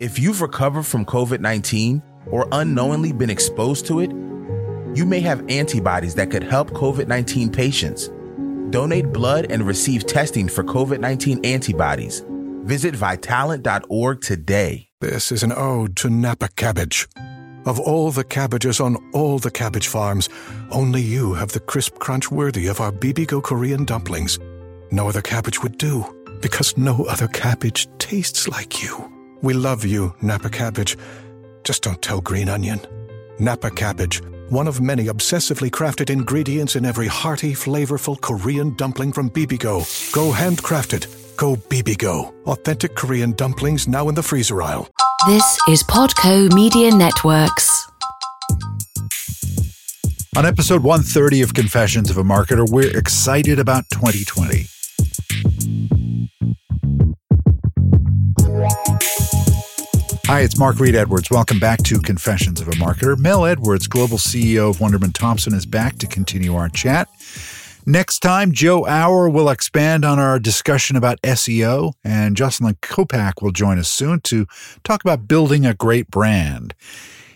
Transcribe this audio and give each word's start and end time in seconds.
If 0.00 0.18
you've 0.18 0.40
recovered 0.40 0.84
from 0.84 1.04
COVID 1.04 1.40
19 1.40 2.02
or 2.30 2.48
unknowingly 2.52 3.12
been 3.12 3.28
exposed 3.28 3.84
to 3.88 4.00
it, 4.00 4.10
you 4.96 5.04
may 5.04 5.20
have 5.20 5.44
antibodies 5.50 6.14
that 6.14 6.30
could 6.30 6.42
help 6.42 6.70
COVID 6.70 7.06
19 7.06 7.52
patients. 7.52 8.08
Donate 8.70 9.12
blood 9.12 9.48
and 9.50 9.66
receive 9.66 10.06
testing 10.06 10.48
for 10.48 10.64
COVID 10.64 11.00
19 11.00 11.44
antibodies. 11.44 12.24
Visit 12.64 12.94
vitalant.org 12.94 14.22
today. 14.22 14.88
This 15.02 15.30
is 15.30 15.42
an 15.42 15.52
ode 15.52 15.96
to 15.96 16.08
Napa 16.08 16.48
cabbage. 16.56 17.06
Of 17.66 17.78
all 17.78 18.10
the 18.10 18.24
cabbages 18.24 18.80
on 18.80 18.96
all 19.12 19.38
the 19.38 19.50
cabbage 19.50 19.88
farms, 19.88 20.30
only 20.70 21.02
you 21.02 21.34
have 21.34 21.52
the 21.52 21.60
crisp 21.60 21.98
crunch 21.98 22.30
worthy 22.30 22.68
of 22.68 22.80
our 22.80 22.90
Bibigo 22.90 23.42
Korean 23.42 23.84
dumplings. 23.84 24.38
No 24.90 25.10
other 25.10 25.20
cabbage 25.20 25.62
would 25.62 25.76
do, 25.76 26.06
because 26.40 26.78
no 26.78 27.04
other 27.04 27.28
cabbage 27.28 27.86
tastes 27.98 28.48
like 28.48 28.82
you. 28.82 29.19
We 29.42 29.54
love 29.54 29.86
you, 29.86 30.14
Napa 30.20 30.50
Cabbage. 30.50 30.98
Just 31.64 31.82
don't 31.82 32.02
tell 32.02 32.20
Green 32.20 32.48
Onion. 32.48 32.80
Napa 33.38 33.70
Cabbage, 33.70 34.22
one 34.50 34.68
of 34.68 34.82
many 34.82 35.06
obsessively 35.06 35.70
crafted 35.70 36.10
ingredients 36.10 36.76
in 36.76 36.84
every 36.84 37.06
hearty, 37.06 37.54
flavorful 37.54 38.20
Korean 38.20 38.74
dumpling 38.76 39.12
from 39.12 39.30
Bibigo. 39.30 40.12
Go 40.12 40.30
handcrafted. 40.30 41.06
Go 41.38 41.56
Bibigo. 41.56 42.34
Authentic 42.44 42.94
Korean 42.94 43.32
dumplings 43.32 43.88
now 43.88 44.10
in 44.10 44.14
the 44.14 44.22
freezer 44.22 44.60
aisle. 44.60 44.88
This 45.26 45.58
is 45.68 45.82
Podco 45.84 46.52
Media 46.52 46.94
Networks. 46.94 47.86
On 50.36 50.44
episode 50.44 50.82
130 50.82 51.40
of 51.40 51.54
Confessions 51.54 52.10
of 52.10 52.18
a 52.18 52.22
Marketer, 52.22 52.68
we're 52.70 52.96
excited 52.96 53.58
about 53.58 53.84
2020. 53.90 54.66
Hi, 60.30 60.42
it's 60.42 60.60
Mark 60.60 60.78
Reed 60.78 60.94
Edwards. 60.94 61.28
Welcome 61.28 61.58
back 61.58 61.82
to 61.82 61.98
Confessions 61.98 62.60
of 62.60 62.68
a 62.68 62.70
Marketer. 62.74 63.18
Mel 63.18 63.44
Edwards, 63.44 63.88
global 63.88 64.16
CEO 64.16 64.70
of 64.70 64.76
Wunderman 64.76 65.12
Thompson, 65.12 65.52
is 65.52 65.66
back 65.66 65.98
to 65.98 66.06
continue 66.06 66.54
our 66.54 66.68
chat. 66.68 67.08
Next 67.84 68.20
time, 68.20 68.52
Joe 68.52 68.86
Auer 68.86 69.28
will 69.28 69.48
expand 69.48 70.04
on 70.04 70.20
our 70.20 70.38
discussion 70.38 70.94
about 70.94 71.20
SEO, 71.22 71.94
and 72.04 72.36
Jocelyn 72.36 72.76
Kopak 72.76 73.42
will 73.42 73.50
join 73.50 73.76
us 73.76 73.88
soon 73.88 74.20
to 74.20 74.46
talk 74.84 75.02
about 75.02 75.26
building 75.26 75.66
a 75.66 75.74
great 75.74 76.12
brand. 76.12 76.76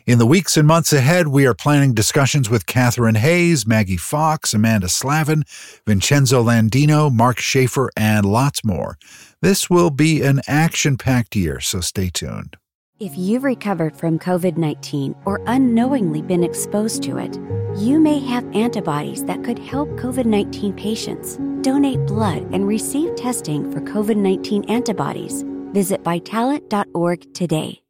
In 0.07 0.21
the 0.21 0.27
weeks 0.27 0.57
and 0.57 0.69
months 0.69 0.93
ahead, 0.93 1.27
we 1.27 1.47
are 1.47 1.55
planning 1.55 1.95
discussions 1.95 2.49
with 2.49 2.67
Catherine 2.67 3.17
Hayes, 3.17 3.67
Maggie 3.67 3.97
Fox, 3.97 4.55
Amanda 4.55 4.89
Slavin, 4.89 5.43
Vincenzo 5.85 6.45
Landino, 6.45 7.13
Mark 7.13 7.41
Schaefer, 7.41 7.91
and 7.97 8.25
lots 8.25 8.65
more. 8.65 8.97
This 9.41 9.69
will 9.69 9.91
be 9.91 10.23
an 10.23 10.43
action 10.47 10.97
packed 10.97 11.35
year, 11.35 11.59
so 11.59 11.81
stay 11.81 12.09
tuned. 12.09 12.57
If 13.05 13.19
you've 13.19 13.45
recovered 13.45 13.95
from 13.95 14.19
COVID 14.19 14.57
19 14.57 15.15
or 15.27 15.43
unknowingly 15.47 16.23
been 16.23 16.43
exposed 16.43 17.03
to 17.03 17.19
it, 17.19 17.37
you 17.77 18.01
may 18.01 18.19
have 18.19 18.57
antibodies 18.57 19.27
that 19.27 19.45
could 19.45 19.59
help 19.59 19.91
COVID 19.91 20.25
19 20.25 20.73
patients. 20.73 21.37
Donate 21.61 22.07
blood 22.07 22.49
and 22.51 22.67
receive 22.67 23.15
testing 23.15 23.71
for 23.71 23.83
COVID 23.83 24.17
19 24.17 24.71
antibodies. 24.71 25.45
Visit 25.75 26.03
vitalant.org 26.03 27.35
today. 27.35 27.83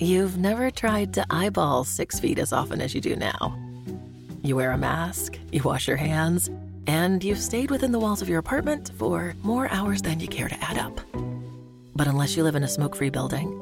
You've 0.00 0.36
never 0.36 0.72
tried 0.72 1.14
to 1.14 1.24
eyeball 1.30 1.84
six 1.84 2.18
feet 2.18 2.40
as 2.40 2.52
often 2.52 2.80
as 2.80 2.96
you 2.96 3.00
do 3.00 3.14
now. 3.14 3.56
You 4.42 4.56
wear 4.56 4.72
a 4.72 4.78
mask, 4.78 5.38
you 5.52 5.62
wash 5.62 5.86
your 5.86 5.96
hands, 5.96 6.50
and 6.88 7.22
you've 7.22 7.38
stayed 7.38 7.70
within 7.70 7.92
the 7.92 8.00
walls 8.00 8.20
of 8.20 8.28
your 8.28 8.40
apartment 8.40 8.90
for 8.98 9.36
more 9.44 9.68
hours 9.68 10.02
than 10.02 10.18
you 10.18 10.26
care 10.26 10.48
to 10.48 10.60
add 10.60 10.76
up. 10.76 11.00
But 11.94 12.08
unless 12.08 12.36
you 12.36 12.42
live 12.42 12.56
in 12.56 12.64
a 12.64 12.68
smoke 12.68 12.96
free 12.96 13.10
building, 13.10 13.61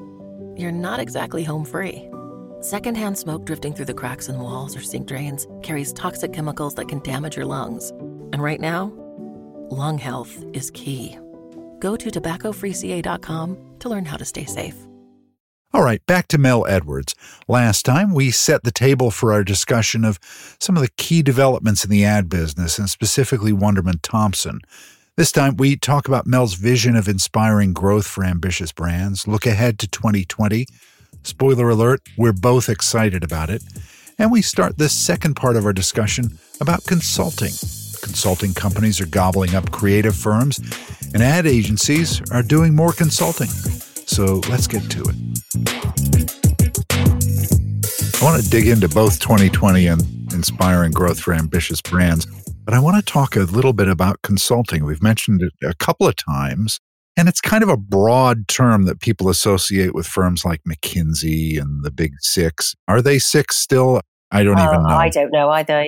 you're 0.60 0.72
not 0.72 1.00
exactly 1.00 1.44
home 1.44 1.64
free. 1.64 2.08
Secondhand 2.60 3.16
smoke 3.18 3.44
drifting 3.44 3.72
through 3.72 3.86
the 3.86 3.94
cracks 3.94 4.28
in 4.28 4.38
walls 4.38 4.76
or 4.76 4.80
sink 4.80 5.06
drains 5.06 5.46
carries 5.62 5.92
toxic 5.92 6.32
chemicals 6.32 6.74
that 6.74 6.88
can 6.88 7.00
damage 7.00 7.36
your 7.36 7.46
lungs. 7.46 7.90
And 8.32 8.42
right 8.42 8.60
now, 8.60 8.92
lung 9.70 9.98
health 9.98 10.44
is 10.52 10.70
key. 10.70 11.18
Go 11.78 11.96
to 11.96 12.10
tobaccofreeca.com 12.10 13.56
to 13.78 13.88
learn 13.88 14.04
how 14.04 14.16
to 14.16 14.24
stay 14.24 14.44
safe. 14.44 14.76
All 15.72 15.82
right, 15.82 16.04
back 16.04 16.26
to 16.28 16.38
Mel 16.38 16.66
Edwards. 16.66 17.14
Last 17.46 17.84
time, 17.84 18.12
we 18.12 18.32
set 18.32 18.64
the 18.64 18.72
table 18.72 19.12
for 19.12 19.32
our 19.32 19.44
discussion 19.44 20.04
of 20.04 20.18
some 20.58 20.76
of 20.76 20.82
the 20.82 20.90
key 20.96 21.22
developments 21.22 21.84
in 21.84 21.90
the 21.90 22.04
ad 22.04 22.28
business, 22.28 22.76
and 22.76 22.90
specifically 22.90 23.52
Wunderman 23.52 24.00
Thompson. 24.02 24.60
This 25.20 25.32
time, 25.32 25.58
we 25.58 25.76
talk 25.76 26.08
about 26.08 26.26
Mel's 26.26 26.54
vision 26.54 26.96
of 26.96 27.06
inspiring 27.06 27.74
growth 27.74 28.06
for 28.06 28.24
ambitious 28.24 28.72
brands, 28.72 29.28
look 29.28 29.44
ahead 29.44 29.78
to 29.80 29.86
2020. 29.86 30.66
Spoiler 31.24 31.68
alert, 31.68 32.00
we're 32.16 32.32
both 32.32 32.70
excited 32.70 33.22
about 33.22 33.50
it. 33.50 33.62
And 34.18 34.32
we 34.32 34.40
start 34.40 34.78
this 34.78 34.94
second 34.94 35.34
part 35.34 35.56
of 35.56 35.66
our 35.66 35.74
discussion 35.74 36.38
about 36.58 36.86
consulting. 36.86 37.50
Consulting 38.00 38.54
companies 38.54 38.98
are 38.98 39.06
gobbling 39.06 39.54
up 39.54 39.70
creative 39.70 40.16
firms, 40.16 40.58
and 41.12 41.22
ad 41.22 41.46
agencies 41.46 42.22
are 42.32 42.42
doing 42.42 42.74
more 42.74 42.94
consulting. 42.94 43.48
So 43.48 44.40
let's 44.48 44.66
get 44.66 44.90
to 44.90 45.02
it. 45.02 45.16
I 48.22 48.24
want 48.24 48.42
to 48.42 48.48
dig 48.48 48.68
into 48.68 48.88
both 48.88 49.20
2020 49.20 49.86
and 49.86 50.00
inspiring 50.32 50.92
growth 50.92 51.20
for 51.20 51.34
ambitious 51.34 51.82
brands. 51.82 52.26
But 52.70 52.76
I 52.76 52.80
want 52.82 53.04
to 53.04 53.12
talk 53.12 53.34
a 53.34 53.40
little 53.40 53.72
bit 53.72 53.88
about 53.88 54.22
consulting. 54.22 54.84
We've 54.84 55.02
mentioned 55.02 55.42
it 55.42 55.52
a 55.60 55.74
couple 55.74 56.06
of 56.06 56.14
times, 56.14 56.78
and 57.16 57.28
it's 57.28 57.40
kind 57.40 57.64
of 57.64 57.68
a 57.68 57.76
broad 57.76 58.46
term 58.46 58.84
that 58.84 59.00
people 59.00 59.28
associate 59.28 59.92
with 59.92 60.06
firms 60.06 60.44
like 60.44 60.60
McKinsey 60.62 61.60
and 61.60 61.82
the 61.82 61.90
Big 61.90 62.12
Six. 62.20 62.76
Are 62.86 63.02
they 63.02 63.18
six 63.18 63.56
still? 63.56 64.00
I 64.30 64.44
don't 64.44 64.60
even 64.60 64.68
uh, 64.68 64.82
know. 64.82 64.94
I 64.94 65.08
don't 65.08 65.32
know 65.32 65.50
either. 65.50 65.84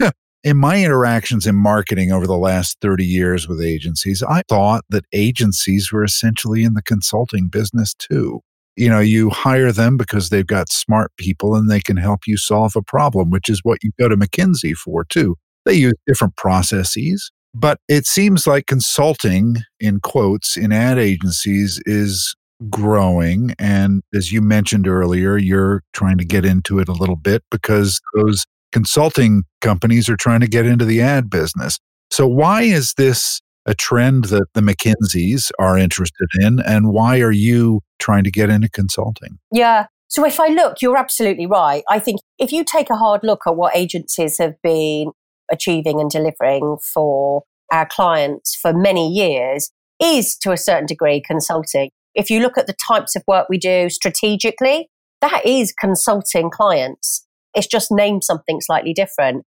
Yeah. 0.00 0.10
in 0.42 0.56
my 0.56 0.82
interactions 0.82 1.46
in 1.46 1.54
marketing 1.54 2.12
over 2.12 2.26
the 2.26 2.38
last 2.38 2.78
30 2.80 3.04
years 3.04 3.46
with 3.46 3.60
agencies, 3.60 4.22
I 4.22 4.40
thought 4.48 4.86
that 4.88 5.04
agencies 5.12 5.92
were 5.92 6.02
essentially 6.02 6.64
in 6.64 6.72
the 6.72 6.82
consulting 6.82 7.48
business 7.48 7.92
too. 7.92 8.40
You 8.74 8.88
know, 8.88 9.00
you 9.00 9.28
hire 9.28 9.70
them 9.70 9.98
because 9.98 10.30
they've 10.30 10.46
got 10.46 10.70
smart 10.70 11.12
people 11.18 11.54
and 11.54 11.70
they 11.70 11.80
can 11.80 11.98
help 11.98 12.20
you 12.26 12.38
solve 12.38 12.74
a 12.74 12.80
problem, 12.80 13.28
which 13.28 13.50
is 13.50 13.60
what 13.64 13.84
you 13.84 13.90
go 13.98 14.08
to 14.08 14.16
McKinsey 14.16 14.74
for 14.74 15.04
too. 15.04 15.36
They 15.66 15.74
use 15.74 15.94
different 16.06 16.36
processes, 16.36 17.30
but 17.54 17.78
it 17.88 18.06
seems 18.06 18.46
like 18.46 18.66
consulting, 18.66 19.56
in 19.80 20.00
quotes, 20.00 20.56
in 20.56 20.72
ad 20.72 20.98
agencies 20.98 21.80
is 21.84 22.34
growing. 22.70 23.54
And 23.58 24.02
as 24.14 24.32
you 24.32 24.40
mentioned 24.40 24.88
earlier, 24.88 25.36
you're 25.36 25.82
trying 25.92 26.18
to 26.18 26.24
get 26.24 26.44
into 26.44 26.78
it 26.78 26.88
a 26.88 26.92
little 26.92 27.16
bit 27.16 27.42
because 27.50 28.00
those 28.14 28.46
consulting 28.72 29.42
companies 29.60 30.08
are 30.08 30.16
trying 30.16 30.40
to 30.40 30.46
get 30.46 30.66
into 30.66 30.84
the 30.84 31.02
ad 31.02 31.28
business. 31.28 31.78
So, 32.10 32.26
why 32.26 32.62
is 32.62 32.94
this 32.96 33.40
a 33.66 33.74
trend 33.74 34.26
that 34.26 34.46
the 34.54 34.60
McKinseys 34.60 35.50
are 35.58 35.76
interested 35.76 36.28
in? 36.40 36.60
And 36.60 36.92
why 36.92 37.20
are 37.20 37.32
you 37.32 37.80
trying 37.98 38.24
to 38.24 38.30
get 38.30 38.48
into 38.48 38.68
consulting? 38.68 39.38
Yeah. 39.52 39.86
So, 40.08 40.24
if 40.24 40.38
I 40.38 40.48
look, 40.48 40.80
you're 40.80 40.96
absolutely 40.96 41.46
right. 41.46 41.82
I 41.90 41.98
think 41.98 42.20
if 42.38 42.52
you 42.52 42.64
take 42.64 42.90
a 42.90 42.96
hard 42.96 43.22
look 43.24 43.40
at 43.46 43.56
what 43.56 43.76
agencies 43.76 44.38
have 44.38 44.54
been 44.62 45.10
achieving 45.50 46.00
and 46.00 46.10
delivering 46.10 46.76
for 46.94 47.42
our 47.72 47.86
clients 47.86 48.56
for 48.56 48.72
many 48.72 49.08
years 49.08 49.70
is 50.00 50.36
to 50.38 50.52
a 50.52 50.56
certain 50.56 50.86
degree 50.86 51.22
consulting. 51.26 51.90
If 52.14 52.30
you 52.30 52.40
look 52.40 52.56
at 52.56 52.66
the 52.66 52.76
types 52.88 53.16
of 53.16 53.22
work 53.26 53.48
we 53.48 53.58
do 53.58 53.90
strategically, 53.90 54.88
that 55.20 55.44
is 55.44 55.72
consulting 55.72 56.50
clients. 56.50 57.26
It's 57.54 57.66
just 57.66 57.88
named 57.90 58.24
something 58.24 58.60
slightly 58.60 58.92
different. 58.92 59.44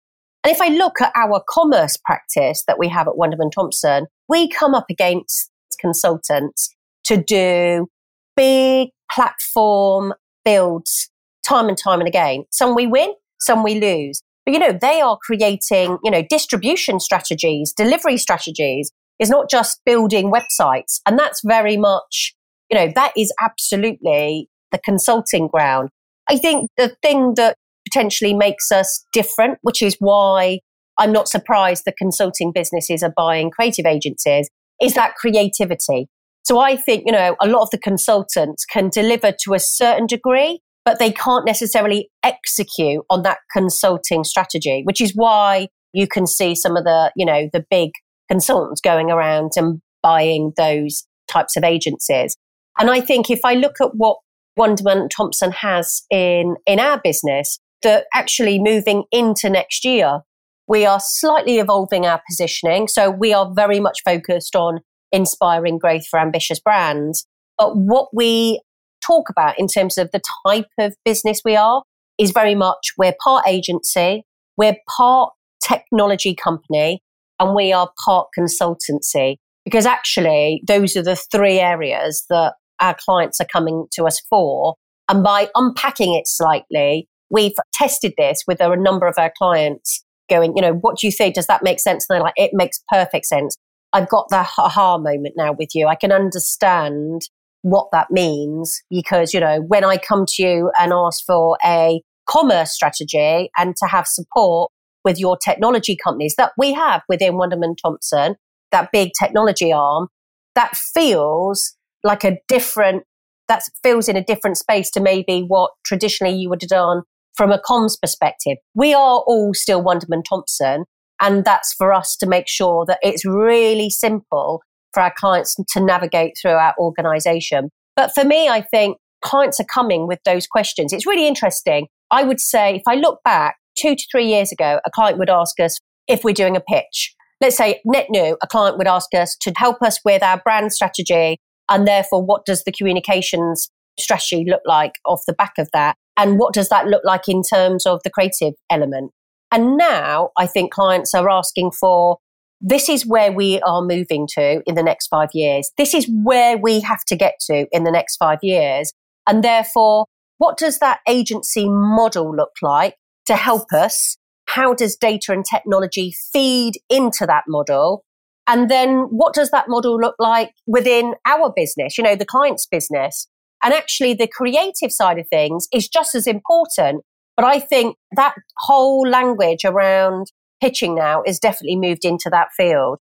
And 0.43 0.53
if 0.53 0.61
I 0.61 0.67
look 0.67 1.01
at 1.01 1.11
our 1.15 1.43
commerce 1.49 1.97
practice 1.97 2.63
that 2.67 2.77
we 2.77 2.87
have 2.89 3.07
at 3.07 3.15
Wunderman 3.15 3.51
Thompson, 3.51 4.05
we 4.29 4.47
come 4.47 4.75
up 4.75 4.85
against 4.89 5.49
consultants 5.79 6.69
to 7.05 7.17
do 7.17 7.87
big 8.35 8.89
platform 9.11 10.13
builds 10.43 11.09
time 11.43 11.67
and 11.67 11.77
time 11.77 11.99
and 11.99 12.07
again. 12.07 12.45
Some 12.51 12.75
we 12.75 12.87
win, 12.87 13.13
some 13.39 13.63
we 13.63 13.79
lose. 13.79 14.21
But 14.45 14.53
you 14.53 14.59
know, 14.59 14.77
they 14.79 15.01
are 15.01 15.17
creating, 15.25 15.97
you 16.03 16.11
know, 16.11 16.23
distribution 16.29 16.99
strategies, 16.99 17.73
delivery 17.73 18.17
strategies. 18.17 18.91
Is 19.17 19.29
not 19.29 19.49
just 19.49 19.79
building 19.85 20.29
websites. 20.29 20.99
And 21.05 21.17
that's 21.17 21.39
very 21.45 21.77
much, 21.77 22.35
you 22.69 22.77
know, 22.77 22.91
that 22.95 23.13
is 23.15 23.33
absolutely 23.41 24.49
the 24.73 24.77
consulting 24.83 25.47
ground. 25.47 25.87
I 26.29 26.35
think 26.35 26.69
the 26.75 26.97
thing 27.01 27.35
that 27.37 27.55
potentially 27.87 28.33
makes 28.33 28.73
us 28.73 29.05
different, 29.13 29.59
which 29.61 29.81
is 29.81 29.95
why 29.99 30.59
I'm 30.97 31.13
not 31.13 31.29
surprised 31.29 31.83
the 31.85 31.93
consulting 31.93 32.51
businesses 32.51 33.03
are 33.03 33.13
buying 33.15 33.51
creative 33.51 33.85
agencies, 33.85 34.49
is 34.81 34.95
that 34.95 35.15
creativity. 35.15 36.09
So 36.43 36.59
I 36.59 36.75
think, 36.75 37.03
you 37.05 37.13
know, 37.13 37.37
a 37.41 37.47
lot 37.47 37.61
of 37.61 37.69
the 37.69 37.77
consultants 37.77 38.65
can 38.65 38.89
deliver 38.89 39.31
to 39.45 39.53
a 39.53 39.59
certain 39.59 40.07
degree, 40.07 40.59
but 40.85 40.99
they 40.99 41.11
can't 41.11 41.45
necessarily 41.45 42.09
execute 42.23 43.03
on 43.09 43.23
that 43.23 43.39
consulting 43.51 44.23
strategy, 44.23 44.83
which 44.85 45.01
is 45.01 45.13
why 45.15 45.67
you 45.93 46.07
can 46.07 46.27
see 46.27 46.53
some 46.55 46.77
of 46.77 46.83
the, 46.83 47.11
you 47.15 47.25
know, 47.25 47.49
the 47.51 47.65
big 47.69 47.91
consultants 48.29 48.81
going 48.81 49.09
around 49.11 49.51
and 49.55 49.81
buying 50.03 50.53
those 50.55 51.07
types 51.27 51.57
of 51.57 51.63
agencies. 51.63 52.37
And 52.77 52.91
I 52.91 53.01
think 53.01 53.29
if 53.29 53.39
I 53.43 53.55
look 53.55 53.75
at 53.81 53.95
what 53.95 54.19
Wunderman 54.57 55.09
Thompson 55.09 55.51
has 55.51 56.03
in, 56.11 56.55
in 56.67 56.79
our 56.79 57.01
business, 57.03 57.59
that 57.81 58.05
actually 58.13 58.59
moving 58.59 59.03
into 59.11 59.49
next 59.49 59.85
year, 59.85 60.21
we 60.67 60.85
are 60.85 60.99
slightly 60.99 61.59
evolving 61.59 62.05
our 62.05 62.21
positioning. 62.27 62.87
So 62.87 63.09
we 63.09 63.33
are 63.33 63.51
very 63.55 63.79
much 63.79 63.99
focused 64.03 64.55
on 64.55 64.79
inspiring 65.11 65.77
growth 65.77 66.07
for 66.07 66.19
ambitious 66.19 66.59
brands. 66.59 67.25
But 67.57 67.75
what 67.75 68.09
we 68.13 68.61
talk 69.05 69.29
about 69.29 69.57
in 69.59 69.67
terms 69.67 69.97
of 69.97 70.09
the 70.11 70.21
type 70.45 70.67
of 70.79 70.95
business 71.03 71.41
we 71.45 71.55
are 71.55 71.83
is 72.17 72.31
very 72.31 72.55
much 72.55 72.93
we're 72.97 73.15
part 73.23 73.47
agency, 73.47 74.23
we're 74.57 74.77
part 74.97 75.33
technology 75.61 76.35
company, 76.35 77.01
and 77.39 77.55
we 77.55 77.73
are 77.73 77.89
part 78.05 78.27
consultancy. 78.37 79.35
Because 79.63 79.85
actually, 79.85 80.61
those 80.67 80.95
are 80.95 81.03
the 81.03 81.15
three 81.15 81.59
areas 81.59 82.23
that 82.29 82.53
our 82.79 82.95
clients 82.99 83.41
are 83.41 83.47
coming 83.51 83.85
to 83.93 84.05
us 84.05 84.21
for. 84.29 84.75
And 85.09 85.23
by 85.23 85.49
unpacking 85.55 86.13
it 86.13 86.27
slightly, 86.27 87.07
we've 87.29 87.55
tested 87.73 88.13
this 88.17 88.43
with 88.47 88.61
a 88.61 88.75
number 88.75 89.07
of 89.07 89.15
our 89.17 89.31
clients 89.37 90.03
going, 90.29 90.53
you 90.55 90.61
know, 90.61 90.73
what 90.73 90.97
do 90.97 91.07
you 91.07 91.11
think? 91.11 91.35
Does 91.35 91.47
that 91.47 91.63
make 91.63 91.79
sense? 91.79 92.05
And 92.07 92.15
they're 92.15 92.23
like, 92.23 92.33
it 92.37 92.51
makes 92.53 92.81
perfect 92.91 93.25
sense. 93.25 93.55
I've 93.93 94.09
got 94.09 94.27
that 94.29 94.49
aha 94.57 94.97
moment 94.97 95.35
now 95.37 95.53
with 95.53 95.69
you. 95.73 95.87
I 95.87 95.95
can 95.95 96.11
understand 96.11 97.21
what 97.65 97.87
that 97.91 98.11
means 98.11 98.79
because, 98.91 99.33
you 99.33 99.39
know, 99.39 99.59
when 99.59 99.83
I 99.83 99.97
come 99.97 100.25
to 100.27 100.43
you 100.43 100.71
and 100.79 100.93
ask 100.93 101.25
for 101.25 101.57
a 101.65 101.99
commerce 102.29 102.71
strategy 102.71 103.49
and 103.57 103.75
to 103.77 103.87
have 103.87 104.05
support 104.05 104.71
with 105.03 105.19
your 105.19 105.35
technology 105.35 105.97
companies 106.01 106.35
that 106.37 106.51
we 106.59 106.73
have 106.73 107.01
within 107.09 107.33
Wunderman 107.33 107.75
Thompson, 107.81 108.35
that 108.71 108.91
big 108.91 109.11
technology 109.19 109.73
arm, 109.73 110.09
that 110.53 110.75
feels 110.75 111.75
like 112.03 112.23
a 112.23 112.37
different, 112.47 113.03
that 113.47 113.63
feels 113.81 114.07
in 114.07 114.15
a 114.15 114.23
different 114.23 114.57
space 114.57 114.91
to 114.91 114.99
maybe 114.99 115.41
what 115.41 115.71
traditionally 115.83 116.35
you 116.35 116.49
would 116.49 116.61
have 116.61 116.69
done 116.69 117.01
from 117.35 117.51
a 117.51 117.59
comms 117.59 117.99
perspective. 117.99 118.57
We 118.75 118.93
are 118.93 119.23
all 119.25 119.55
still 119.55 119.83
Wunderman 119.83 120.23
Thompson. 120.23 120.85
And 121.19 121.43
that's 121.45 121.73
for 121.73 121.93
us 121.93 122.15
to 122.17 122.27
make 122.27 122.47
sure 122.47 122.85
that 122.85 122.99
it's 123.01 123.25
really 123.25 123.89
simple 123.89 124.61
for 124.95 125.01
our 125.01 125.13
clients 125.15 125.55
to 125.55 125.79
navigate 125.79 126.35
through 126.41 126.53
our 126.53 126.73
organization. 126.79 127.69
But 127.95 128.11
for 128.15 128.23
me, 128.23 128.49
I 128.49 128.61
think 128.61 128.97
clients 129.23 129.59
are 129.59 129.65
coming 129.65 130.07
with 130.07 130.19
those 130.25 130.47
questions. 130.47 130.91
It's 130.91 131.05
really 131.05 131.27
interesting. 131.27 131.87
I 132.09 132.23
would 132.23 132.39
say 132.39 132.75
if 132.75 132.83
I 132.87 132.95
look 132.95 133.19
back 133.23 133.57
two 133.77 133.95
to 133.95 134.03
three 134.11 134.27
years 134.27 134.51
ago, 134.51 134.79
a 134.85 134.91
client 134.91 135.19
would 135.19 135.29
ask 135.29 135.59
us 135.59 135.79
if 136.07 136.23
we're 136.23 136.33
doing 136.33 136.55
a 136.55 136.61
pitch. 136.61 137.13
Let's 137.41 137.57
say 137.57 137.81
net 137.85 138.07
new, 138.09 138.37
a 138.41 138.47
client 138.47 138.77
would 138.77 138.87
ask 138.87 139.13
us 139.13 139.35
to 139.41 139.53
help 139.57 139.81
us 139.81 139.99
with 140.05 140.23
our 140.23 140.41
brand 140.43 140.71
strategy 140.71 141.37
and 141.69 141.87
therefore 141.87 142.23
what 142.23 142.45
does 142.45 142.63
the 142.63 142.71
communications 142.71 143.69
strategy 143.99 144.45
look 144.47 144.61
like 144.65 144.93
off 145.05 145.21
the 145.27 145.33
back 145.33 145.53
of 145.57 145.69
that? 145.73 145.95
And 146.17 146.39
what 146.39 146.53
does 146.53 146.69
that 146.69 146.87
look 146.87 147.03
like 147.03 147.27
in 147.27 147.41
terms 147.43 147.85
of 147.85 147.99
the 148.03 148.09
creative 148.09 148.53
element? 148.69 149.11
And 149.51 149.77
now 149.77 150.29
I 150.37 150.47
think 150.47 150.71
clients 150.71 151.13
are 151.13 151.29
asking 151.29 151.71
for 151.71 152.17
this 152.61 152.89
is 152.89 153.05
where 153.05 153.31
we 153.31 153.59
are 153.61 153.81
moving 153.81 154.27
to 154.35 154.61
in 154.65 154.75
the 154.75 154.83
next 154.83 155.07
five 155.07 155.29
years. 155.33 155.71
This 155.77 155.93
is 155.93 156.09
where 156.23 156.57
we 156.57 156.79
have 156.81 157.03
to 157.05 157.15
get 157.15 157.35
to 157.47 157.67
in 157.71 157.83
the 157.83 157.91
next 157.91 158.17
five 158.17 158.39
years. 158.41 158.91
And 159.27 159.43
therefore, 159.43 160.05
what 160.37 160.57
does 160.57 160.79
that 160.79 160.99
agency 161.07 161.67
model 161.69 162.35
look 162.35 162.53
like 162.61 162.95
to 163.25 163.35
help 163.35 163.71
us? 163.73 164.17
How 164.47 164.73
does 164.73 164.95
data 164.95 165.31
and 165.31 165.43
technology 165.45 166.13
feed 166.31 166.73
into 166.89 167.25
that 167.25 167.43
model? 167.47 168.03
And 168.47 168.69
then 168.69 169.07
what 169.09 169.33
does 169.33 169.49
that 169.51 169.67
model 169.67 169.99
look 169.99 170.15
like 170.19 170.51
within 170.67 171.15
our 171.25 171.51
business, 171.55 171.97
you 171.97 172.03
know, 172.03 172.15
the 172.15 172.25
client's 172.25 172.67
business? 172.67 173.27
And 173.63 173.73
actually, 173.73 174.13
the 174.13 174.27
creative 174.27 174.91
side 174.91 175.17
of 175.17 175.27
things 175.29 175.67
is 175.73 175.87
just 175.87 176.13
as 176.13 176.27
important. 176.27 177.03
But 177.35 177.45
I 177.45 177.59
think 177.59 177.97
that 178.15 178.35
whole 178.59 179.07
language 179.07 179.65
around 179.65 180.27
pitching 180.61 180.95
now 180.95 181.23
is 181.25 181.39
definitely 181.39 181.77
moved 181.77 182.05
into 182.05 182.29
that 182.31 182.47
field. 182.55 182.99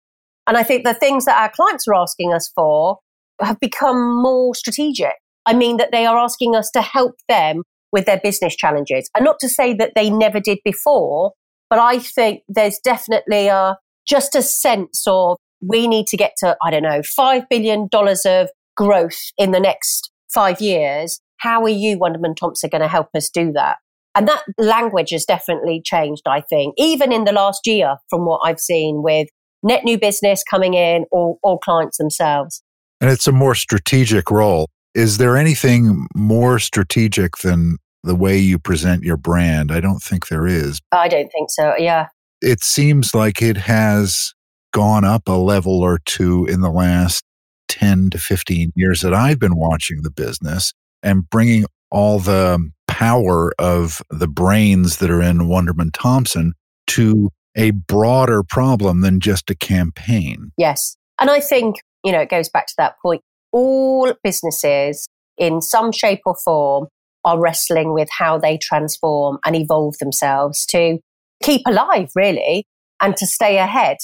And 0.48 0.58
I 0.58 0.64
think 0.64 0.84
the 0.84 0.94
things 0.94 1.26
that 1.26 1.40
our 1.40 1.50
clients 1.50 1.88
are 1.88 1.96
asking 1.96 2.34
us 2.34 2.52
for 2.56 2.98
have 3.42 3.60
become 3.60 4.22
more 4.22 4.56
strategic. 4.56 5.14
I 5.46 5.54
mean, 5.54 5.78
that 5.78 5.92
they 5.92 6.06
are 6.06 6.18
asking 6.18 6.56
us 6.56 6.70
to 6.72 6.82
help 6.82 7.16
them 7.28 7.64
with 7.92 8.06
their 8.06 8.20
business 8.22 8.56
challenges. 8.56 9.10
And 9.16 9.26
not 9.26 9.38
to 9.40 9.50
say 9.50 9.74
that 9.76 9.94
they 9.96 10.10
never 10.10 10.40
did 10.40 10.60
before, 10.64 11.32
but 11.70 11.80
I 11.80 12.00
think 12.00 12.42
there's 12.48 12.80
definitely 12.84 13.48
a, 13.48 13.78
just 14.08 14.36
a 14.36 14.42
sense 14.42 15.04
of 15.08 15.38
we 15.62 15.88
need 15.88 16.08
to 16.08 16.18
get 16.18 16.34
to, 16.40 16.56
I 16.64 16.72
don't 16.72 16.84
know, 16.84 17.02
$5 17.02 17.46
billion 17.50 17.90
of 17.94 18.50
growth 18.76 19.20
in 19.38 19.52
the 19.52 19.60
next 19.60 20.12
five 20.34 20.62
years, 20.62 21.20
how 21.38 21.64
are 21.64 21.70
you, 21.70 21.98
Wunderman 21.98 22.36
Thompson, 22.36 22.70
going 22.70 22.82
to 22.82 22.88
help 22.88 23.10
us 23.16 23.30
do 23.30 23.52
that? 23.54 23.78
And 24.16 24.28
that 24.28 24.44
language 24.58 25.12
has 25.12 25.26
definitely 25.26 25.82
changed, 25.84 26.24
I 26.28 26.42
think, 26.42 26.74
even 26.78 27.12
in 27.12 27.26
the 27.26 27.32
last 27.32 27.66
year 27.66 27.98
from 28.10 28.26
what 28.26 28.42
I've 28.44 28.60
seen 28.60 29.02
with 29.04 29.28
net 29.64 29.84
new 29.84 29.98
business 29.98 30.44
coming 30.50 30.74
in 30.74 31.06
or, 31.12 31.38
or 31.44 31.60
clients 31.60 31.98
themselves. 31.98 32.64
And 33.02 33.10
it's 33.10 33.28
a 33.28 33.32
more 33.32 33.56
strategic 33.56 34.32
role. 34.32 34.68
Is 34.96 35.18
there 35.18 35.38
anything 35.38 36.08
more 36.16 36.60
strategic 36.60 37.38
than 37.38 37.78
the 38.04 38.16
way 38.16 38.38
you 38.38 38.58
present 38.58 39.04
your 39.04 39.18
brand? 39.18 39.72
I 39.72 39.80
don't 39.80 40.02
think 40.02 40.28
there 40.28 40.48
is. 40.48 40.80
I 40.92 41.08
don't 41.08 41.30
think 41.30 41.50
so. 41.52 41.76
Yeah. 41.78 42.08
It 42.42 42.64
seems 42.64 43.14
like 43.14 43.42
it 43.42 43.58
has 43.58 44.34
gone 44.72 45.06
up 45.06 45.28
a 45.28 45.34
level 45.34 45.82
or 45.82 46.00
two 46.06 46.46
in 46.46 46.62
the 46.62 46.70
last 46.70 47.24
10 47.70 48.10
to 48.12 48.18
15 48.18 48.72
years 48.76 49.02
that 49.02 49.14
I've 49.14 49.40
been 49.40 49.56
watching 49.56 50.02
the 50.02 50.12
business 50.12 50.74
and 51.04 51.30
bringing 51.30 51.66
all 51.92 52.20
the 52.20 52.70
power 53.00 53.54
of 53.60 54.02
the 54.10 54.28
brains 54.28 54.98
that 54.98 55.10
are 55.10 55.22
in 55.22 55.38
Wunderman 55.48 55.90
Thompson 55.94 56.52
to 56.88 57.30
a 57.56 57.72
broader 57.72 58.44
problem 58.44 59.00
than 59.00 59.22
just 59.22 59.50
a 59.50 59.56
campaign. 59.56 60.52
Yes. 60.58 60.98
And 61.18 61.30
I 61.30 61.40
think, 61.40 61.78
you 62.04 62.12
know, 62.12 62.20
it 62.20 62.30
goes 62.30 62.50
back 62.50 62.68
to 62.68 62.74
that 62.78 62.96
point. 63.02 63.22
All 63.54 64.14
businesses 64.22 65.08
in 65.38 65.62
some 65.62 65.94
shape 65.94 66.20
or 66.26 66.36
form 66.44 66.88
are 67.24 67.40
wrestling 67.40 67.94
with 67.94 68.10
how 68.12 68.38
they 68.38 68.58
transform 68.58 69.40
and 69.46 69.56
evolve 69.56 69.98
themselves 70.00 70.66
to 70.68 71.00
keep 71.42 71.62
alive, 71.66 72.12
really, 72.16 72.66
and 73.02 73.16
to 73.16 73.26
stay 73.26 73.60
ahead. 73.60 73.96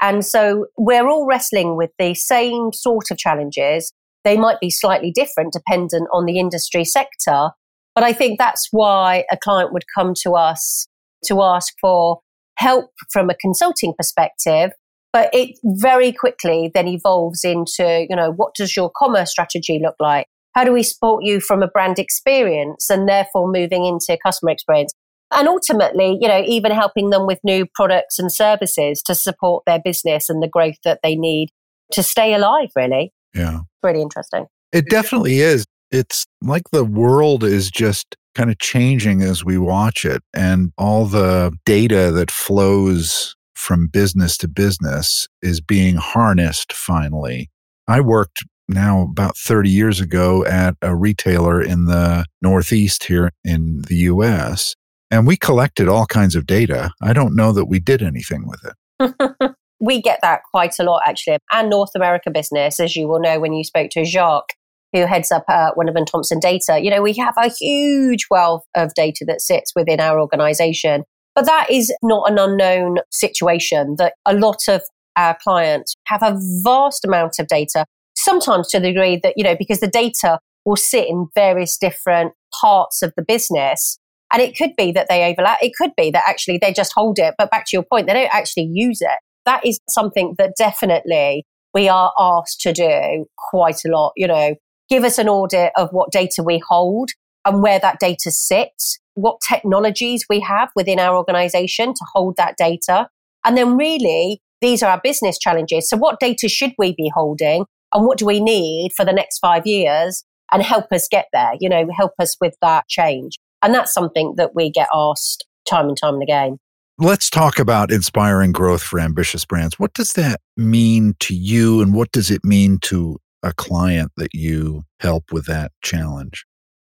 And 0.00 0.24
so 0.24 0.66
we're 0.76 1.08
all 1.08 1.24
wrestling 1.24 1.76
with 1.76 1.90
the 2.00 2.14
same 2.14 2.72
sort 2.72 3.12
of 3.12 3.18
challenges. 3.18 3.92
They 4.24 4.36
might 4.36 4.58
be 4.58 4.70
slightly 4.70 5.12
different 5.12 5.52
dependent 5.52 6.08
on 6.12 6.24
the 6.24 6.40
industry 6.40 6.84
sector. 6.84 7.50
But 7.94 8.04
I 8.04 8.12
think 8.12 8.38
that's 8.38 8.68
why 8.70 9.24
a 9.30 9.36
client 9.36 9.72
would 9.72 9.84
come 9.94 10.14
to 10.22 10.32
us 10.32 10.86
to 11.24 11.42
ask 11.42 11.72
for 11.80 12.20
help 12.56 12.90
from 13.12 13.30
a 13.30 13.34
consulting 13.34 13.94
perspective. 13.96 14.70
But 15.12 15.30
it 15.32 15.58
very 15.64 16.12
quickly 16.12 16.70
then 16.72 16.86
evolves 16.86 17.42
into, 17.44 18.06
you 18.08 18.14
know, 18.14 18.30
what 18.30 18.54
does 18.54 18.76
your 18.76 18.90
commerce 18.96 19.30
strategy 19.30 19.80
look 19.82 19.96
like? 19.98 20.26
How 20.54 20.64
do 20.64 20.72
we 20.72 20.82
support 20.82 21.24
you 21.24 21.40
from 21.40 21.62
a 21.62 21.68
brand 21.68 21.98
experience 21.98 22.88
and 22.90 23.08
therefore 23.08 23.50
moving 23.50 23.84
into 23.84 24.16
customer 24.24 24.52
experience? 24.52 24.92
and 25.32 25.48
ultimately, 25.48 26.18
you 26.20 26.28
know, 26.28 26.42
even 26.46 26.72
helping 26.72 27.10
them 27.10 27.26
with 27.26 27.38
new 27.44 27.66
products 27.74 28.18
and 28.18 28.32
services 28.32 29.02
to 29.02 29.14
support 29.14 29.64
their 29.66 29.80
business 29.84 30.28
and 30.28 30.42
the 30.42 30.48
growth 30.48 30.76
that 30.84 31.00
they 31.02 31.14
need 31.14 31.50
to 31.92 32.02
stay 32.02 32.34
alive, 32.34 32.70
really. 32.74 33.12
Yeah. 33.34 33.60
Really 33.82 34.02
interesting. 34.02 34.46
It 34.72 34.88
definitely 34.88 35.40
is. 35.40 35.64
It's 35.90 36.26
like 36.42 36.70
the 36.72 36.84
world 36.84 37.44
is 37.44 37.70
just 37.70 38.16
kind 38.34 38.50
of 38.50 38.58
changing 38.58 39.22
as 39.22 39.44
we 39.44 39.58
watch 39.58 40.04
it, 40.04 40.22
and 40.34 40.72
all 40.78 41.06
the 41.06 41.52
data 41.64 42.10
that 42.12 42.30
flows 42.30 43.34
from 43.54 43.88
business 43.88 44.36
to 44.38 44.48
business 44.48 45.28
is 45.42 45.60
being 45.60 45.96
harnessed 45.96 46.72
finally. 46.72 47.50
I 47.86 48.00
worked 48.00 48.44
now 48.68 49.02
about 49.02 49.36
30 49.36 49.68
years 49.68 50.00
ago 50.00 50.44
at 50.46 50.76
a 50.80 50.94
retailer 50.94 51.60
in 51.60 51.86
the 51.86 52.24
Northeast 52.40 53.04
here 53.04 53.30
in 53.44 53.82
the 53.88 53.96
US. 53.96 54.74
And 55.10 55.26
we 55.26 55.36
collected 55.36 55.88
all 55.88 56.06
kinds 56.06 56.36
of 56.36 56.46
data. 56.46 56.92
I 57.02 57.12
don't 57.12 57.34
know 57.34 57.52
that 57.52 57.66
we 57.66 57.80
did 57.80 58.00
anything 58.00 58.46
with 58.46 58.64
it. 58.64 59.54
we 59.80 60.00
get 60.00 60.20
that 60.22 60.42
quite 60.50 60.78
a 60.78 60.84
lot, 60.84 61.02
actually. 61.04 61.38
And 61.50 61.68
North 61.68 61.90
America 61.94 62.30
business, 62.30 62.78
as 62.78 62.94
you 62.94 63.08
will 63.08 63.20
know 63.20 63.40
when 63.40 63.52
you 63.52 63.64
spoke 63.64 63.90
to 63.90 64.04
Jacques, 64.04 64.54
who 64.92 65.06
heads 65.06 65.30
up 65.30 65.44
uh, 65.48 65.70
Thompson 66.10 66.40
Data, 66.40 66.80
you 66.80 66.90
know, 66.90 67.02
we 67.02 67.14
have 67.14 67.34
a 67.36 67.48
huge 67.48 68.26
wealth 68.30 68.64
of 68.74 68.92
data 68.94 69.24
that 69.26 69.40
sits 69.40 69.72
within 69.74 70.00
our 70.00 70.20
organization. 70.20 71.04
But 71.34 71.46
that 71.46 71.70
is 71.70 71.94
not 72.02 72.30
an 72.30 72.38
unknown 72.38 72.98
situation 73.10 73.96
that 73.98 74.14
a 74.26 74.34
lot 74.34 74.68
of 74.68 74.82
our 75.16 75.36
clients 75.42 75.94
have 76.06 76.22
a 76.22 76.36
vast 76.64 77.04
amount 77.04 77.38
of 77.38 77.46
data, 77.46 77.86
sometimes 78.16 78.68
to 78.68 78.80
the 78.80 78.88
degree 78.88 79.20
that, 79.22 79.34
you 79.36 79.44
know, 79.44 79.56
because 79.56 79.80
the 79.80 79.88
data 79.88 80.38
will 80.64 80.76
sit 80.76 81.08
in 81.08 81.28
various 81.34 81.78
different 81.78 82.32
parts 82.60 83.02
of 83.02 83.12
the 83.16 83.22
business. 83.22 83.98
And 84.32 84.42
it 84.42 84.56
could 84.56 84.70
be 84.76 84.92
that 84.92 85.08
they 85.08 85.24
overlap. 85.24 85.58
It 85.62 85.72
could 85.76 85.90
be 85.96 86.10
that 86.10 86.24
actually 86.26 86.58
they 86.58 86.72
just 86.72 86.92
hold 86.94 87.18
it. 87.18 87.34
But 87.38 87.50
back 87.50 87.64
to 87.66 87.76
your 87.76 87.84
point, 87.84 88.06
they 88.06 88.12
don't 88.12 88.34
actually 88.34 88.70
use 88.72 89.00
it. 89.00 89.18
That 89.46 89.64
is 89.64 89.80
something 89.88 90.34
that 90.38 90.54
definitely 90.56 91.46
we 91.74 91.88
are 91.88 92.12
asked 92.18 92.60
to 92.62 92.72
do 92.72 93.26
quite 93.50 93.80
a 93.84 93.88
lot. 93.88 94.12
You 94.16 94.28
know, 94.28 94.54
give 94.90 95.04
us 95.04 95.18
an 95.18 95.28
audit 95.28 95.72
of 95.76 95.88
what 95.92 96.10
data 96.10 96.42
we 96.42 96.60
hold 96.68 97.10
and 97.44 97.62
where 97.62 97.78
that 97.78 98.00
data 98.00 98.30
sits, 98.30 98.98
what 99.14 99.38
technologies 99.48 100.26
we 100.28 100.40
have 100.40 100.70
within 100.76 100.98
our 100.98 101.16
organization 101.16 101.94
to 101.94 102.04
hold 102.12 102.36
that 102.36 102.56
data. 102.58 103.08
And 103.44 103.56
then 103.56 103.76
really, 103.76 104.42
these 104.60 104.82
are 104.82 104.90
our 104.90 105.00
business 105.02 105.38
challenges. 105.38 105.88
So 105.88 105.96
what 105.96 106.20
data 106.20 106.48
should 106.48 106.72
we 106.76 106.94
be 106.94 107.10
holding 107.14 107.64
and 107.94 108.06
what 108.06 108.18
do 108.18 108.26
we 108.26 108.40
need 108.40 108.92
for 108.94 109.04
the 109.04 109.12
next 109.12 109.38
five 109.38 109.66
years 109.66 110.24
and 110.52 110.62
help 110.62 110.92
us 110.92 111.08
get 111.08 111.28
there, 111.32 111.52
you 111.60 111.68
know, 111.68 111.88
help 111.96 112.12
us 112.18 112.36
with 112.40 112.54
that 112.60 112.86
change. 112.88 113.38
And 113.62 113.74
that's 113.74 113.94
something 113.94 114.34
that 114.36 114.54
we 114.54 114.70
get 114.70 114.88
asked 114.92 115.46
time 115.68 115.88
and 115.88 115.96
time 115.96 116.20
again. 116.20 116.58
Let's 116.98 117.30
talk 117.30 117.58
about 117.58 117.90
inspiring 117.90 118.52
growth 118.52 118.82
for 118.82 119.00
ambitious 119.00 119.46
brands. 119.46 119.78
What 119.78 119.94
does 119.94 120.12
that 120.14 120.40
mean 120.58 121.14
to 121.20 121.34
you, 121.34 121.80
and 121.80 121.94
what 121.94 122.12
does 122.12 122.30
it 122.30 122.44
mean 122.44 122.78
to 122.82 123.18
a 123.42 123.52
client 123.52 124.12
that 124.16 124.34
you 124.34 124.84
help 125.00 125.32
with 125.32 125.46
that 125.46 125.72
challenge? 125.82 126.44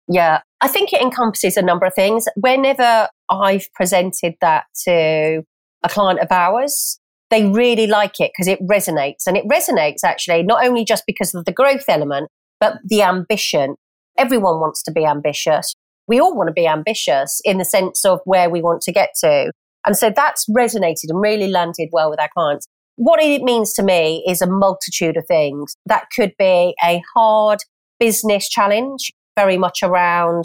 Yeah, 0.09 0.41
I 0.61 0.69
think 0.69 0.93
it 0.93 1.01
encompasses 1.01 1.57
a 1.57 1.63
number 1.63 1.87
of 1.87 1.95
things. 1.95 2.27
Whenever 2.37 3.09
I've 3.31 3.73
presented 3.75 4.35
that 4.41 4.65
to 4.85 5.43
a 5.83 5.89
client 5.89 6.21
of 6.21 6.29
ours, 6.31 6.99
they 7.31 7.47
really 7.47 7.87
like 7.87 8.21
it 8.21 8.33
because 8.35 8.49
it 8.49 8.61
resonates. 8.69 9.27
And 9.27 9.37
it 9.37 9.49
resonates 9.49 10.05
actually 10.05 10.43
not 10.43 10.65
only 10.65 10.85
just 10.85 11.05
because 11.07 11.35
of 11.35 11.47
the 11.47 11.53
growth 11.53 11.85
element, 11.89 12.29
but 12.61 12.77
the 12.85 13.03
ambition. 13.03 13.77
Everyone 14.17 14.61
wants 14.61 14.83
to 14.85 14.93
be 14.93 15.05
ambitious. 15.05 15.75
We 16.07 16.21
all 16.21 16.37
want 16.37 16.49
to 16.49 16.53
be 16.53 16.67
ambitious 16.67 17.41
in 17.45 17.59
the 17.59 17.65
sense 17.65 18.05
of 18.05 18.21
where 18.25 18.51
we 18.51 18.61
want 18.61 18.83
to 18.83 18.93
get 18.93 19.11
to. 19.21 19.51
And 19.87 19.97
so 19.97 20.11
that's 20.15 20.47
resonated 20.49 21.09
and 21.09 21.21
really 21.21 21.49
landed 21.49 21.89
well 21.93 22.11
with 22.11 22.21
our 22.21 22.29
clients. 22.35 22.67
What 22.97 23.23
it 23.23 23.43
means 23.43 23.73
to 23.75 23.83
me 23.83 24.25
is 24.29 24.41
a 24.41 24.47
multitude 24.47 25.17
of 25.17 25.27
things. 25.27 25.75
That 25.87 26.07
could 26.15 26.33
be 26.39 26.75
a 26.83 27.03
hard 27.15 27.61
business 27.99 28.49
challenge, 28.49 29.13
very 29.37 29.59
much 29.59 29.83
around 29.83 30.45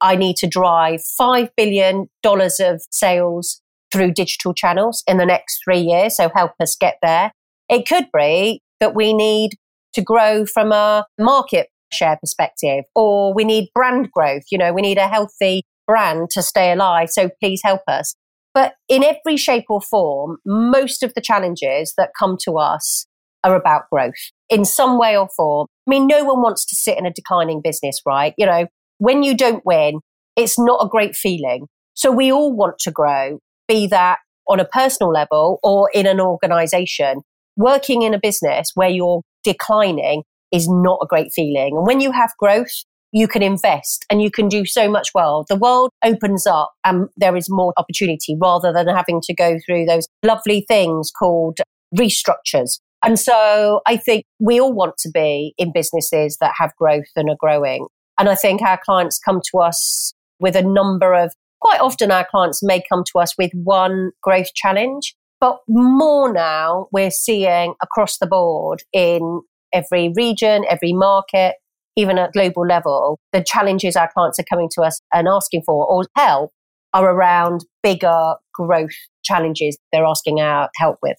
I 0.00 0.16
need 0.16 0.36
to 0.36 0.46
drive 0.46 1.00
$5 1.20 1.50
billion 1.56 2.08
of 2.24 2.82
sales 2.90 3.60
through 3.92 4.12
digital 4.12 4.52
channels 4.52 5.02
in 5.06 5.16
the 5.16 5.26
next 5.26 5.60
three 5.64 5.80
years. 5.80 6.16
So 6.16 6.30
help 6.34 6.52
us 6.60 6.76
get 6.78 6.96
there. 7.02 7.32
It 7.68 7.88
could 7.88 8.06
be 8.16 8.60
that 8.80 8.94
we 8.94 9.14
need 9.14 9.52
to 9.94 10.02
grow 10.02 10.44
from 10.44 10.72
a 10.72 11.06
market 11.18 11.68
share 11.92 12.18
perspective, 12.20 12.84
or 12.94 13.32
we 13.32 13.44
need 13.44 13.70
brand 13.74 14.10
growth. 14.12 14.42
You 14.50 14.58
know, 14.58 14.72
we 14.72 14.82
need 14.82 14.98
a 14.98 15.08
healthy 15.08 15.62
brand 15.86 16.30
to 16.32 16.42
stay 16.42 16.72
alive. 16.72 17.08
So 17.10 17.30
please 17.40 17.62
help 17.64 17.82
us. 17.88 18.14
But 18.56 18.72
in 18.88 19.04
every 19.04 19.36
shape 19.36 19.66
or 19.68 19.82
form, 19.82 20.38
most 20.46 21.02
of 21.02 21.12
the 21.12 21.20
challenges 21.20 21.92
that 21.98 22.12
come 22.18 22.38
to 22.44 22.52
us 22.52 23.06
are 23.44 23.54
about 23.54 23.82
growth 23.92 24.14
in 24.48 24.64
some 24.64 24.98
way 24.98 25.14
or 25.14 25.28
form. 25.36 25.66
I 25.86 25.90
mean, 25.90 26.06
no 26.06 26.24
one 26.24 26.40
wants 26.40 26.64
to 26.64 26.74
sit 26.74 26.96
in 26.96 27.04
a 27.04 27.12
declining 27.12 27.60
business, 27.62 28.00
right? 28.06 28.32
You 28.38 28.46
know, 28.46 28.66
when 28.96 29.22
you 29.22 29.36
don't 29.36 29.62
win, 29.66 30.00
it's 30.36 30.58
not 30.58 30.82
a 30.82 30.88
great 30.88 31.14
feeling. 31.14 31.66
So 31.92 32.10
we 32.10 32.32
all 32.32 32.56
want 32.56 32.78
to 32.78 32.90
grow, 32.90 33.40
be 33.68 33.88
that 33.88 34.20
on 34.48 34.58
a 34.58 34.64
personal 34.64 35.12
level 35.12 35.58
or 35.62 35.90
in 35.92 36.06
an 36.06 36.18
organization. 36.18 37.20
Working 37.58 38.00
in 38.00 38.14
a 38.14 38.18
business 38.18 38.70
where 38.74 38.88
you're 38.88 39.20
declining 39.44 40.22
is 40.50 40.66
not 40.66 41.00
a 41.02 41.06
great 41.06 41.30
feeling. 41.34 41.76
And 41.76 41.86
when 41.86 42.00
you 42.00 42.10
have 42.10 42.30
growth, 42.38 42.72
you 43.16 43.26
can 43.26 43.42
invest 43.42 44.04
and 44.10 44.20
you 44.20 44.30
can 44.30 44.46
do 44.46 44.66
so 44.66 44.90
much 44.90 45.08
well. 45.14 45.46
The 45.48 45.56
world 45.56 45.90
opens 46.04 46.46
up 46.46 46.74
and 46.84 47.08
there 47.16 47.34
is 47.34 47.48
more 47.48 47.72
opportunity 47.78 48.36
rather 48.38 48.74
than 48.74 48.88
having 48.88 49.22
to 49.22 49.34
go 49.34 49.56
through 49.64 49.86
those 49.86 50.06
lovely 50.22 50.66
things 50.68 51.10
called 51.18 51.56
restructures. 51.96 52.78
And 53.02 53.18
so 53.18 53.80
I 53.86 53.96
think 53.96 54.24
we 54.38 54.60
all 54.60 54.74
want 54.74 54.98
to 54.98 55.10
be 55.10 55.54
in 55.56 55.72
businesses 55.72 56.36
that 56.42 56.52
have 56.58 56.76
growth 56.76 57.06
and 57.16 57.30
are 57.30 57.36
growing. 57.40 57.86
And 58.18 58.28
I 58.28 58.34
think 58.34 58.60
our 58.60 58.78
clients 58.84 59.18
come 59.18 59.40
to 59.50 59.60
us 59.60 60.12
with 60.38 60.54
a 60.54 60.62
number 60.62 61.14
of, 61.14 61.32
quite 61.62 61.80
often 61.80 62.10
our 62.10 62.26
clients 62.30 62.62
may 62.62 62.82
come 62.86 63.02
to 63.12 63.18
us 63.18 63.32
with 63.38 63.50
one 63.54 64.10
growth 64.22 64.52
challenge, 64.54 65.14
but 65.40 65.56
more 65.68 66.30
now 66.30 66.88
we're 66.92 67.10
seeing 67.10 67.76
across 67.82 68.18
the 68.18 68.26
board 68.26 68.82
in 68.92 69.40
every 69.72 70.12
region, 70.14 70.66
every 70.68 70.92
market, 70.92 71.54
even 71.96 72.18
at 72.18 72.32
global 72.32 72.66
level, 72.66 73.18
the 73.32 73.42
challenges 73.42 73.96
our 73.96 74.10
clients 74.12 74.38
are 74.38 74.44
coming 74.48 74.68
to 74.72 74.82
us 74.82 75.00
and 75.12 75.26
asking 75.26 75.62
for 75.64 75.86
or 75.86 76.06
help 76.16 76.52
are 76.92 77.10
around 77.10 77.64
bigger 77.82 78.34
growth 78.54 78.90
challenges 79.24 79.76
they're 79.92 80.04
asking 80.04 80.40
our 80.40 80.68
help 80.76 80.98
with. 81.02 81.16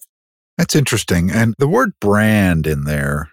That's 0.56 0.74
interesting. 0.74 1.30
And 1.30 1.54
the 1.58 1.68
word 1.68 1.92
brand 2.00 2.66
in 2.66 2.84
there, 2.84 3.30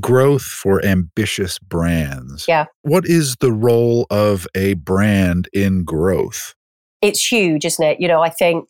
growth 0.00 0.42
for 0.42 0.84
ambitious 0.84 1.58
brands. 1.58 2.46
Yeah. 2.46 2.66
What 2.82 3.06
is 3.06 3.36
the 3.40 3.52
role 3.52 4.06
of 4.10 4.46
a 4.54 4.74
brand 4.74 5.48
in 5.52 5.84
growth? 5.84 6.54
It's 7.00 7.24
huge, 7.24 7.64
isn't 7.64 7.84
it? 7.84 8.00
You 8.00 8.08
know, 8.08 8.22
I 8.22 8.30
think 8.30 8.66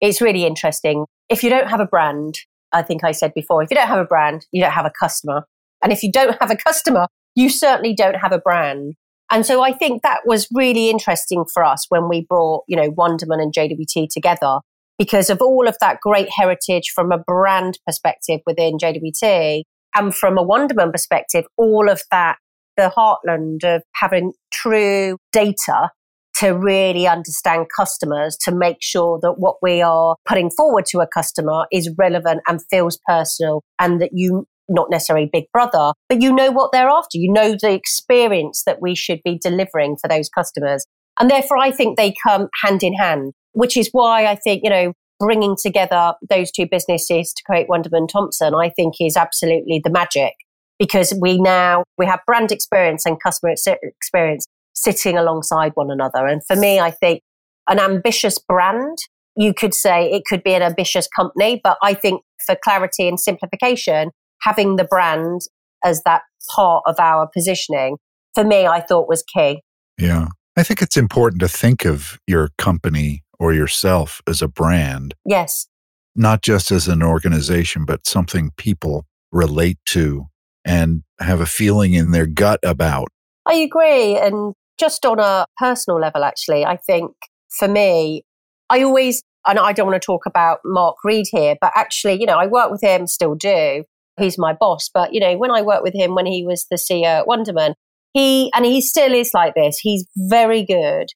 it's 0.00 0.20
really 0.20 0.44
interesting. 0.44 1.06
If 1.30 1.42
you 1.42 1.50
don't 1.50 1.68
have 1.68 1.80
a 1.80 1.86
brand, 1.86 2.34
I 2.72 2.82
think 2.82 3.04
I 3.04 3.12
said 3.12 3.32
before, 3.34 3.62
if 3.62 3.70
you 3.70 3.76
don't 3.76 3.88
have 3.88 3.98
a 3.98 4.04
brand, 4.04 4.46
you 4.52 4.62
don't 4.62 4.72
have 4.72 4.86
a 4.86 4.92
customer. 5.00 5.46
And 5.82 5.92
if 5.92 6.02
you 6.02 6.10
don't 6.10 6.36
have 6.40 6.50
a 6.50 6.56
customer, 6.56 7.06
you 7.36 7.48
certainly 7.48 7.94
don't 7.94 8.16
have 8.16 8.32
a 8.32 8.40
brand. 8.40 8.94
And 9.30 9.46
so 9.46 9.62
I 9.62 9.72
think 9.72 10.02
that 10.02 10.20
was 10.24 10.48
really 10.52 10.88
interesting 10.90 11.44
for 11.52 11.64
us 11.64 11.86
when 11.88 12.08
we 12.08 12.26
brought, 12.28 12.64
you 12.66 12.76
know, 12.76 12.90
Wunderman 12.90 13.42
and 13.42 13.52
JWT 13.54 14.08
together 14.10 14.58
because 14.98 15.30
of 15.30 15.42
all 15.42 15.68
of 15.68 15.76
that 15.80 16.00
great 16.00 16.28
heritage 16.34 16.90
from 16.94 17.12
a 17.12 17.18
brand 17.18 17.78
perspective 17.86 18.40
within 18.46 18.78
JWT 18.78 19.62
and 19.94 20.14
from 20.14 20.38
a 20.38 20.44
Wunderman 20.44 20.92
perspective, 20.92 21.44
all 21.56 21.90
of 21.90 22.02
that, 22.10 22.36
the 22.76 22.92
heartland 22.96 23.64
of 23.64 23.82
having 23.94 24.32
true 24.52 25.18
data 25.32 25.90
to 26.38 26.50
really 26.50 27.06
understand 27.06 27.66
customers 27.74 28.36
to 28.36 28.52
make 28.52 28.76
sure 28.80 29.18
that 29.22 29.34
what 29.38 29.56
we 29.62 29.80
are 29.80 30.16
putting 30.28 30.50
forward 30.50 30.84
to 30.84 31.00
a 31.00 31.06
customer 31.06 31.66
is 31.72 31.90
relevant 31.96 32.42
and 32.46 32.60
feels 32.70 32.98
personal 33.06 33.62
and 33.78 34.00
that 34.02 34.10
you 34.12 34.46
not 34.68 34.88
necessarily 34.90 35.28
big 35.32 35.44
brother, 35.52 35.92
but 36.08 36.20
you 36.20 36.32
know 36.32 36.50
what 36.50 36.72
they're 36.72 36.88
after. 36.88 37.18
You 37.18 37.32
know 37.32 37.56
the 37.60 37.72
experience 37.72 38.62
that 38.66 38.80
we 38.80 38.94
should 38.94 39.20
be 39.24 39.38
delivering 39.40 39.96
for 40.00 40.08
those 40.08 40.28
customers. 40.28 40.84
And 41.18 41.30
therefore, 41.30 41.58
I 41.58 41.70
think 41.70 41.96
they 41.96 42.14
come 42.26 42.48
hand 42.62 42.82
in 42.82 42.94
hand, 42.94 43.32
which 43.52 43.76
is 43.76 43.88
why 43.92 44.26
I 44.26 44.34
think, 44.34 44.62
you 44.64 44.70
know, 44.70 44.92
bringing 45.18 45.56
together 45.60 46.12
those 46.28 46.50
two 46.50 46.66
businesses 46.70 47.32
to 47.32 47.42
create 47.44 47.68
Wunderman 47.68 48.08
Thompson, 48.08 48.54
I 48.54 48.70
think 48.70 48.94
is 49.00 49.16
absolutely 49.16 49.80
the 49.82 49.90
magic 49.90 50.34
because 50.78 51.16
we 51.20 51.40
now, 51.40 51.84
we 51.96 52.06
have 52.06 52.20
brand 52.26 52.52
experience 52.52 53.06
and 53.06 53.22
customer 53.22 53.54
experience 53.82 54.46
sitting 54.74 55.16
alongside 55.16 55.72
one 55.74 55.90
another. 55.90 56.26
And 56.26 56.42
for 56.46 56.54
me, 56.54 56.78
I 56.78 56.90
think 56.90 57.22
an 57.68 57.80
ambitious 57.80 58.38
brand, 58.38 58.98
you 59.36 59.54
could 59.54 59.74
say 59.74 60.10
it 60.10 60.24
could 60.28 60.42
be 60.42 60.54
an 60.54 60.62
ambitious 60.62 61.08
company, 61.08 61.60
but 61.64 61.78
I 61.82 61.94
think 61.94 62.22
for 62.44 62.56
clarity 62.62 63.08
and 63.08 63.18
simplification, 63.18 64.10
having 64.46 64.76
the 64.76 64.84
brand 64.84 65.40
as 65.84 66.02
that 66.04 66.22
part 66.54 66.84
of 66.86 67.00
our 67.00 67.26
positioning, 67.26 67.96
for 68.32 68.44
me, 68.44 68.66
I 68.66 68.80
thought 68.80 69.08
was 69.08 69.24
key. 69.24 69.60
Yeah. 69.98 70.28
I 70.56 70.62
think 70.62 70.80
it's 70.80 70.96
important 70.96 71.40
to 71.40 71.48
think 71.48 71.84
of 71.84 72.18
your 72.26 72.50
company 72.56 73.24
or 73.38 73.52
yourself 73.52 74.22
as 74.26 74.40
a 74.40 74.48
brand. 74.48 75.14
Yes. 75.26 75.66
Not 76.14 76.42
just 76.42 76.70
as 76.70 76.86
an 76.86 77.02
organization, 77.02 77.84
but 77.84 78.06
something 78.06 78.52
people 78.56 79.04
relate 79.32 79.78
to 79.86 80.26
and 80.64 81.02
have 81.20 81.40
a 81.40 81.46
feeling 81.46 81.94
in 81.94 82.12
their 82.12 82.26
gut 82.26 82.60
about. 82.62 83.08
I 83.46 83.54
agree. 83.54 84.16
And 84.16 84.54
just 84.78 85.04
on 85.04 85.18
a 85.18 85.46
personal 85.58 86.00
level, 86.00 86.24
actually, 86.24 86.64
I 86.64 86.76
think 86.76 87.10
for 87.50 87.68
me, 87.68 88.22
I 88.70 88.82
always, 88.82 89.22
and 89.46 89.58
I 89.58 89.72
don't 89.72 89.86
want 89.88 90.00
to 90.00 90.06
talk 90.06 90.24
about 90.24 90.60
Mark 90.64 90.96
Read 91.04 91.26
here, 91.30 91.56
but 91.60 91.72
actually, 91.74 92.18
you 92.20 92.26
know, 92.26 92.38
I 92.38 92.46
work 92.46 92.70
with 92.70 92.82
him, 92.82 93.06
still 93.06 93.34
do. 93.34 93.84
He's 94.18 94.38
my 94.38 94.52
boss. 94.52 94.90
But, 94.92 95.12
you 95.12 95.20
know, 95.20 95.36
when 95.36 95.50
I 95.50 95.62
worked 95.62 95.82
with 95.82 95.94
him 95.94 96.14
when 96.14 96.26
he 96.26 96.44
was 96.44 96.66
the 96.70 96.76
CEO 96.76 97.20
at 97.20 97.26
Wunderman, 97.26 97.74
he, 98.12 98.50
and 98.54 98.64
he 98.64 98.80
still 98.80 99.12
is 99.12 99.32
like 99.34 99.54
this, 99.54 99.78
he's 99.78 100.06
very 100.16 100.64
good 100.64 101.08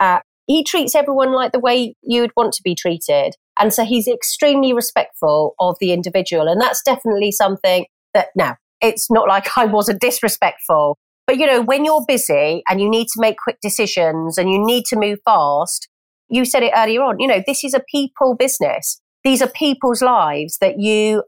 at, 0.00 0.22
he 0.46 0.64
treats 0.64 0.94
everyone 0.94 1.32
like 1.32 1.52
the 1.52 1.60
way 1.60 1.94
you 2.02 2.20
would 2.22 2.32
want 2.36 2.52
to 2.54 2.62
be 2.62 2.74
treated. 2.74 3.34
And 3.58 3.72
so 3.72 3.84
he's 3.84 4.08
extremely 4.08 4.72
respectful 4.72 5.54
of 5.60 5.76
the 5.80 5.92
individual. 5.92 6.48
And 6.48 6.60
that's 6.60 6.82
definitely 6.82 7.32
something 7.32 7.86
that, 8.14 8.28
now, 8.34 8.56
it's 8.80 9.10
not 9.10 9.28
like 9.28 9.48
I 9.56 9.64
wasn't 9.66 10.00
disrespectful 10.00 10.98
But 11.26 11.36
you 11.36 11.46
know, 11.46 11.60
when 11.60 11.84
you're 11.84 12.04
busy 12.08 12.62
and 12.68 12.80
you 12.80 12.88
need 12.88 13.06
to 13.08 13.20
make 13.20 13.36
quick 13.36 13.58
decisions 13.60 14.38
and 14.38 14.50
you 14.50 14.58
need 14.58 14.84
to 14.86 14.96
move 14.96 15.18
fast, 15.26 15.88
you 16.30 16.44
said 16.46 16.62
it 16.62 16.72
earlier 16.74 17.02
on, 17.02 17.20
you 17.20 17.26
know, 17.28 17.42
this 17.46 17.62
is 17.64 17.74
a 17.74 17.82
people 17.90 18.34
business. 18.34 19.00
These 19.24 19.42
are 19.42 19.48
people's 19.48 20.00
lives 20.00 20.56
that 20.60 20.78
you 20.78 21.22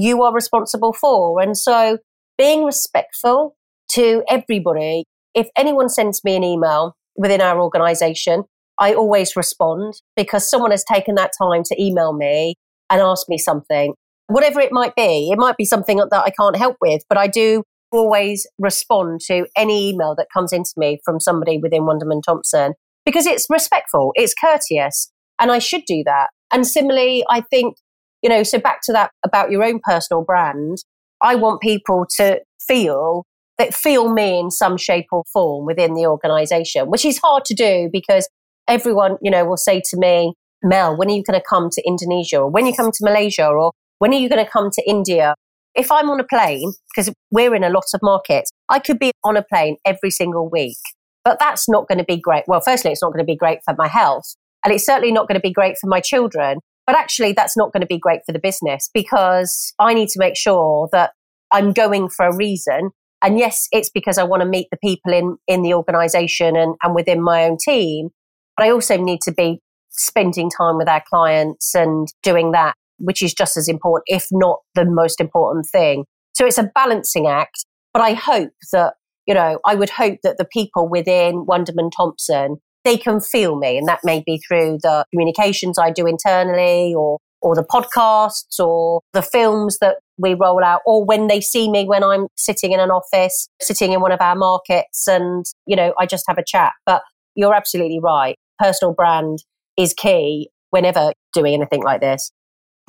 you 0.00 0.22
are 0.22 0.32
responsible 0.32 0.92
for. 0.92 1.40
And 1.40 1.56
so 1.56 1.98
being 2.38 2.64
respectful 2.64 3.56
to 3.92 4.22
everybody, 4.28 5.04
if 5.34 5.48
anyone 5.56 5.88
sends 5.88 6.22
me 6.24 6.36
an 6.36 6.44
email 6.44 6.96
within 7.16 7.40
our 7.40 7.60
organization, 7.60 8.44
I 8.78 8.94
always 8.94 9.36
respond 9.36 9.94
because 10.16 10.48
someone 10.48 10.70
has 10.70 10.84
taken 10.84 11.14
that 11.14 11.32
time 11.40 11.62
to 11.64 11.82
email 11.82 12.12
me 12.12 12.54
and 12.90 13.00
ask 13.00 13.28
me 13.28 13.38
something, 13.38 13.94
whatever 14.26 14.60
it 14.60 14.72
might 14.72 14.94
be. 14.94 15.30
It 15.30 15.38
might 15.38 15.56
be 15.56 15.64
something 15.64 15.98
that 15.98 16.12
I 16.12 16.30
can't 16.30 16.56
help 16.56 16.76
with, 16.80 17.02
but 17.08 17.18
I 17.18 17.26
do 17.26 17.62
always 17.92 18.46
respond 18.58 19.20
to 19.26 19.46
any 19.56 19.90
email 19.90 20.14
that 20.16 20.26
comes 20.32 20.52
into 20.52 20.72
me 20.76 21.00
from 21.04 21.20
somebody 21.20 21.58
within 21.58 21.82
Wunderman 21.82 22.22
Thompson 22.22 22.74
because 23.04 23.26
it's 23.26 23.46
respectful, 23.48 24.12
it's 24.14 24.34
courteous, 24.34 25.10
and 25.40 25.50
I 25.50 25.58
should 25.58 25.82
do 25.86 26.02
that. 26.04 26.28
And 26.52 26.66
similarly, 26.66 27.24
I 27.30 27.40
think, 27.40 27.76
you 28.22 28.30
know, 28.30 28.42
so 28.42 28.58
back 28.58 28.80
to 28.84 28.92
that 28.92 29.10
about 29.24 29.50
your 29.50 29.64
own 29.64 29.80
personal 29.84 30.22
brand, 30.22 30.78
I 31.22 31.34
want 31.34 31.60
people 31.60 32.06
to 32.16 32.40
feel 32.66 33.24
that 33.58 33.74
feel 33.74 34.12
me 34.12 34.38
in 34.38 34.50
some 34.50 34.76
shape 34.76 35.06
or 35.12 35.24
form 35.32 35.66
within 35.66 35.94
the 35.94 36.06
organization, 36.06 36.90
which 36.90 37.04
is 37.04 37.18
hard 37.18 37.44
to 37.46 37.54
do 37.54 37.88
because 37.92 38.28
everyone, 38.68 39.16
you 39.22 39.30
know, 39.30 39.44
will 39.44 39.56
say 39.56 39.80
to 39.90 39.96
me, 39.96 40.34
Mel, 40.62 40.96
when 40.96 41.08
are 41.08 41.14
you 41.14 41.22
going 41.22 41.38
to 41.38 41.44
come 41.48 41.70
to 41.70 41.82
Indonesia? 41.86 42.38
Or 42.38 42.50
when 42.50 42.64
are 42.64 42.68
you 42.68 42.74
coming 42.74 42.92
to 42.92 43.04
Malaysia? 43.04 43.46
Or 43.46 43.72
when 43.98 44.12
are 44.12 44.18
you 44.18 44.28
going 44.28 44.44
to 44.44 44.50
come 44.50 44.70
to 44.72 44.82
India? 44.86 45.34
If 45.74 45.92
I'm 45.92 46.10
on 46.10 46.20
a 46.20 46.24
plane, 46.24 46.72
because 46.94 47.12
we're 47.30 47.54
in 47.54 47.62
a 47.62 47.70
lot 47.70 47.84
of 47.94 48.00
markets, 48.02 48.50
I 48.68 48.78
could 48.78 48.98
be 48.98 49.12
on 49.24 49.36
a 49.36 49.42
plane 49.42 49.76
every 49.84 50.10
single 50.10 50.48
week. 50.48 50.78
But 51.24 51.38
that's 51.38 51.68
not 51.68 51.88
going 51.88 51.98
to 51.98 52.04
be 52.04 52.18
great. 52.18 52.44
Well, 52.46 52.60
firstly, 52.60 52.92
it's 52.92 53.02
not 53.02 53.12
going 53.12 53.24
to 53.24 53.30
be 53.30 53.36
great 53.36 53.58
for 53.64 53.74
my 53.76 53.88
health. 53.88 54.34
And 54.64 54.72
it's 54.72 54.86
certainly 54.86 55.12
not 55.12 55.28
going 55.28 55.36
to 55.36 55.40
be 55.40 55.52
great 55.52 55.76
for 55.78 55.86
my 55.86 56.00
children. 56.00 56.58
But 56.86 56.96
actually, 56.96 57.32
that's 57.32 57.56
not 57.56 57.72
going 57.72 57.80
to 57.80 57.86
be 57.86 57.98
great 57.98 58.20
for 58.24 58.32
the 58.32 58.38
business 58.38 58.88
because 58.94 59.74
I 59.78 59.92
need 59.92 60.08
to 60.10 60.20
make 60.20 60.36
sure 60.36 60.88
that 60.92 61.12
I'm 61.52 61.72
going 61.72 62.08
for 62.08 62.26
a 62.26 62.36
reason. 62.36 62.90
And 63.22 63.38
yes, 63.38 63.66
it's 63.72 63.90
because 63.90 64.18
I 64.18 64.24
want 64.24 64.42
to 64.42 64.48
meet 64.48 64.68
the 64.70 64.76
people 64.76 65.12
in, 65.12 65.36
in 65.48 65.62
the 65.62 65.74
organization 65.74 66.56
and, 66.56 66.76
and 66.82 66.94
within 66.94 67.22
my 67.22 67.44
own 67.44 67.56
team. 67.62 68.10
But 68.56 68.66
I 68.66 68.70
also 68.70 68.96
need 68.96 69.20
to 69.22 69.32
be 69.32 69.60
spending 69.90 70.50
time 70.50 70.76
with 70.76 70.88
our 70.88 71.02
clients 71.08 71.74
and 71.74 72.08
doing 72.22 72.52
that, 72.52 72.74
which 72.98 73.22
is 73.22 73.34
just 73.34 73.56
as 73.56 73.68
important, 73.68 74.04
if 74.06 74.28
not 74.30 74.60
the 74.74 74.84
most 74.84 75.20
important 75.20 75.66
thing. 75.70 76.04
So 76.34 76.46
it's 76.46 76.58
a 76.58 76.70
balancing 76.74 77.26
act. 77.26 77.64
But 77.92 78.02
I 78.02 78.12
hope 78.12 78.52
that, 78.72 78.94
you 79.26 79.34
know, 79.34 79.58
I 79.64 79.74
would 79.74 79.90
hope 79.90 80.18
that 80.22 80.36
the 80.36 80.44
people 80.44 80.88
within 80.88 81.46
Wunderman 81.46 81.90
Thompson, 81.96 82.58
they 82.86 82.96
can 82.96 83.20
feel 83.20 83.56
me. 83.56 83.76
And 83.76 83.88
that 83.88 84.00
may 84.04 84.22
be 84.24 84.38
through 84.38 84.78
the 84.82 85.04
communications 85.12 85.78
I 85.78 85.90
do 85.90 86.06
internally 86.06 86.94
or 86.94 87.18
or 87.42 87.54
the 87.54 87.62
podcasts 87.62 88.58
or 88.58 89.02
the 89.12 89.22
films 89.22 89.78
that 89.80 89.96
we 90.18 90.34
roll 90.34 90.64
out 90.64 90.80
or 90.86 91.04
when 91.04 91.26
they 91.26 91.40
see 91.40 91.70
me 91.70 91.84
when 91.84 92.02
I'm 92.02 92.26
sitting 92.36 92.72
in 92.72 92.80
an 92.80 92.90
office, 92.90 93.48
sitting 93.60 93.92
in 93.92 94.00
one 94.00 94.10
of 94.10 94.20
our 94.20 94.34
markets 94.34 95.06
and, 95.06 95.44
you 95.66 95.76
know, 95.76 95.92
I 95.98 96.06
just 96.06 96.24
have 96.28 96.38
a 96.38 96.44
chat. 96.44 96.72
But 96.86 97.02
you're 97.34 97.54
absolutely 97.54 98.00
right. 98.02 98.36
Personal 98.58 98.94
brand 98.94 99.44
is 99.76 99.94
key 99.94 100.48
whenever 100.70 101.12
doing 101.34 101.54
anything 101.54 101.82
like 101.82 102.00
this. 102.00 102.32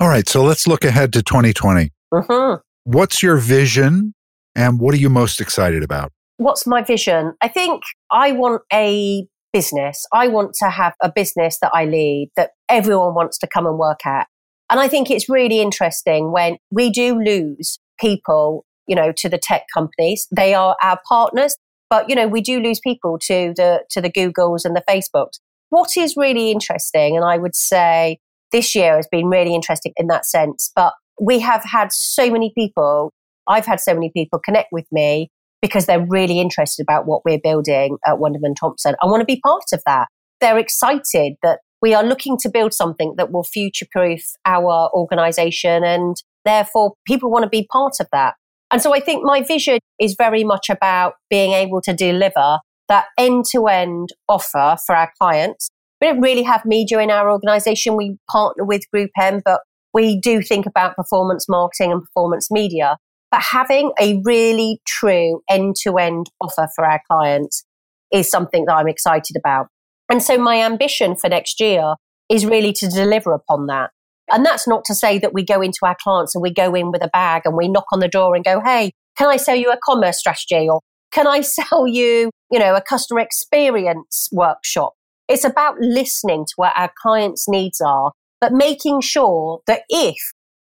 All 0.00 0.08
right. 0.08 0.28
So 0.28 0.42
let's 0.42 0.66
look 0.66 0.84
ahead 0.84 1.12
to 1.12 1.22
2020. 1.22 1.92
Mm-hmm. 2.12 2.60
What's 2.84 3.22
your 3.22 3.36
vision 3.36 4.14
and 4.56 4.80
what 4.80 4.94
are 4.94 4.98
you 4.98 5.10
most 5.10 5.40
excited 5.40 5.82
about? 5.82 6.10
What's 6.38 6.66
my 6.66 6.82
vision? 6.82 7.34
I 7.42 7.48
think 7.48 7.82
I 8.10 8.32
want 8.32 8.62
a 8.72 9.26
business. 9.52 10.04
I 10.12 10.28
want 10.28 10.54
to 10.62 10.70
have 10.70 10.94
a 11.02 11.10
business 11.10 11.58
that 11.62 11.70
I 11.74 11.84
lead 11.84 12.30
that 12.36 12.50
everyone 12.68 13.14
wants 13.14 13.38
to 13.38 13.46
come 13.46 13.66
and 13.66 13.78
work 13.78 14.04
at. 14.06 14.26
And 14.70 14.78
I 14.80 14.88
think 14.88 15.10
it's 15.10 15.28
really 15.28 15.60
interesting 15.60 16.32
when 16.32 16.58
we 16.70 16.90
do 16.90 17.18
lose 17.18 17.78
people, 17.98 18.64
you 18.86 18.94
know, 18.94 19.12
to 19.16 19.28
the 19.28 19.38
tech 19.38 19.64
companies. 19.72 20.26
They 20.34 20.54
are 20.54 20.76
our 20.82 21.00
partners, 21.08 21.56
but 21.88 22.08
you 22.08 22.14
know, 22.14 22.28
we 22.28 22.40
do 22.40 22.60
lose 22.60 22.80
people 22.80 23.18
to 23.22 23.54
the 23.56 23.84
to 23.90 24.00
the 24.00 24.10
Googles 24.10 24.64
and 24.64 24.76
the 24.76 24.84
Facebooks. 24.88 25.38
What 25.70 25.96
is 25.96 26.14
really 26.16 26.50
interesting, 26.50 27.16
and 27.16 27.24
I 27.24 27.38
would 27.38 27.54
say 27.54 28.18
this 28.52 28.74
year 28.74 28.96
has 28.96 29.06
been 29.10 29.26
really 29.26 29.54
interesting 29.54 29.92
in 29.96 30.06
that 30.08 30.26
sense, 30.26 30.70
but 30.74 30.94
we 31.20 31.38
have 31.40 31.64
had 31.64 31.92
so 31.92 32.30
many 32.30 32.52
people, 32.56 33.12
I've 33.46 33.66
had 33.66 33.80
so 33.80 33.92
many 33.92 34.10
people 34.14 34.38
connect 34.38 34.68
with 34.72 34.86
me 34.92 35.30
because 35.60 35.86
they're 35.86 36.06
really 36.08 36.40
interested 36.40 36.82
about 36.82 37.06
what 37.06 37.22
we're 37.24 37.40
building 37.42 37.98
at 38.06 38.16
Wunderman 38.16 38.54
Thompson. 38.58 38.94
I 39.02 39.06
want 39.06 39.20
to 39.20 39.26
be 39.26 39.40
part 39.44 39.64
of 39.72 39.82
that. 39.86 40.08
They're 40.40 40.58
excited 40.58 41.34
that 41.42 41.60
we 41.80 41.94
are 41.94 42.04
looking 42.04 42.36
to 42.38 42.48
build 42.48 42.74
something 42.74 43.14
that 43.16 43.32
will 43.32 43.44
future 43.44 43.86
proof 43.90 44.22
our 44.44 44.90
organization 44.94 45.84
and 45.84 46.16
therefore 46.44 46.94
people 47.06 47.30
want 47.30 47.44
to 47.44 47.48
be 47.48 47.66
part 47.70 47.94
of 48.00 48.06
that. 48.12 48.34
And 48.70 48.82
so 48.82 48.94
I 48.94 49.00
think 49.00 49.24
my 49.24 49.42
vision 49.42 49.78
is 49.98 50.14
very 50.18 50.44
much 50.44 50.68
about 50.68 51.14
being 51.30 51.52
able 51.52 51.80
to 51.82 51.94
deliver 51.94 52.58
that 52.88 53.06
end 53.18 53.44
to 53.52 53.66
end 53.66 54.10
offer 54.28 54.76
for 54.86 54.94
our 54.94 55.10
clients. 55.20 55.70
We 56.00 56.08
don't 56.08 56.20
really 56.20 56.42
have 56.42 56.64
media 56.64 56.98
in 57.00 57.10
our 57.10 57.30
organization. 57.30 57.96
We 57.96 58.16
partner 58.30 58.64
with 58.64 58.82
Group 58.92 59.10
M, 59.20 59.40
but 59.44 59.60
we 59.94 60.20
do 60.20 60.42
think 60.42 60.66
about 60.66 60.96
performance 60.96 61.48
marketing 61.48 61.92
and 61.92 62.02
performance 62.02 62.50
media. 62.50 62.96
But 63.30 63.42
having 63.42 63.92
a 64.00 64.20
really 64.24 64.80
true 64.86 65.42
end 65.50 65.76
to 65.82 65.98
end 65.98 66.26
offer 66.40 66.68
for 66.74 66.84
our 66.84 67.00
clients 67.10 67.64
is 68.12 68.30
something 68.30 68.64
that 68.66 68.74
I'm 68.74 68.88
excited 68.88 69.36
about. 69.36 69.66
And 70.10 70.22
so 70.22 70.38
my 70.38 70.62
ambition 70.62 71.14
for 71.14 71.28
next 71.28 71.60
year 71.60 71.94
is 72.30 72.46
really 72.46 72.72
to 72.74 72.88
deliver 72.88 73.32
upon 73.32 73.66
that. 73.66 73.90
And 74.30 74.44
that's 74.44 74.68
not 74.68 74.84
to 74.86 74.94
say 74.94 75.18
that 75.18 75.32
we 75.32 75.44
go 75.44 75.60
into 75.60 75.80
our 75.82 75.96
clients 76.02 76.34
and 76.34 76.42
we 76.42 76.52
go 76.52 76.74
in 76.74 76.90
with 76.90 77.02
a 77.02 77.10
bag 77.12 77.42
and 77.44 77.56
we 77.56 77.68
knock 77.68 77.86
on 77.92 78.00
the 78.00 78.08
door 78.08 78.34
and 78.34 78.44
go, 78.44 78.60
Hey, 78.64 78.92
can 79.16 79.28
I 79.28 79.36
sell 79.36 79.56
you 79.56 79.70
a 79.70 79.78
commerce 79.82 80.18
strategy? 80.18 80.68
Or 80.68 80.80
can 81.12 81.26
I 81.26 81.40
sell 81.42 81.86
you, 81.86 82.30
you 82.50 82.58
know, 82.58 82.74
a 82.74 82.82
customer 82.82 83.20
experience 83.20 84.28
workshop? 84.32 84.94
It's 85.28 85.44
about 85.44 85.76
listening 85.80 86.46
to 86.46 86.52
what 86.56 86.72
our 86.76 86.90
clients' 87.02 87.46
needs 87.48 87.80
are, 87.80 88.12
but 88.40 88.52
making 88.52 89.02
sure 89.02 89.60
that 89.66 89.82
if 89.90 90.16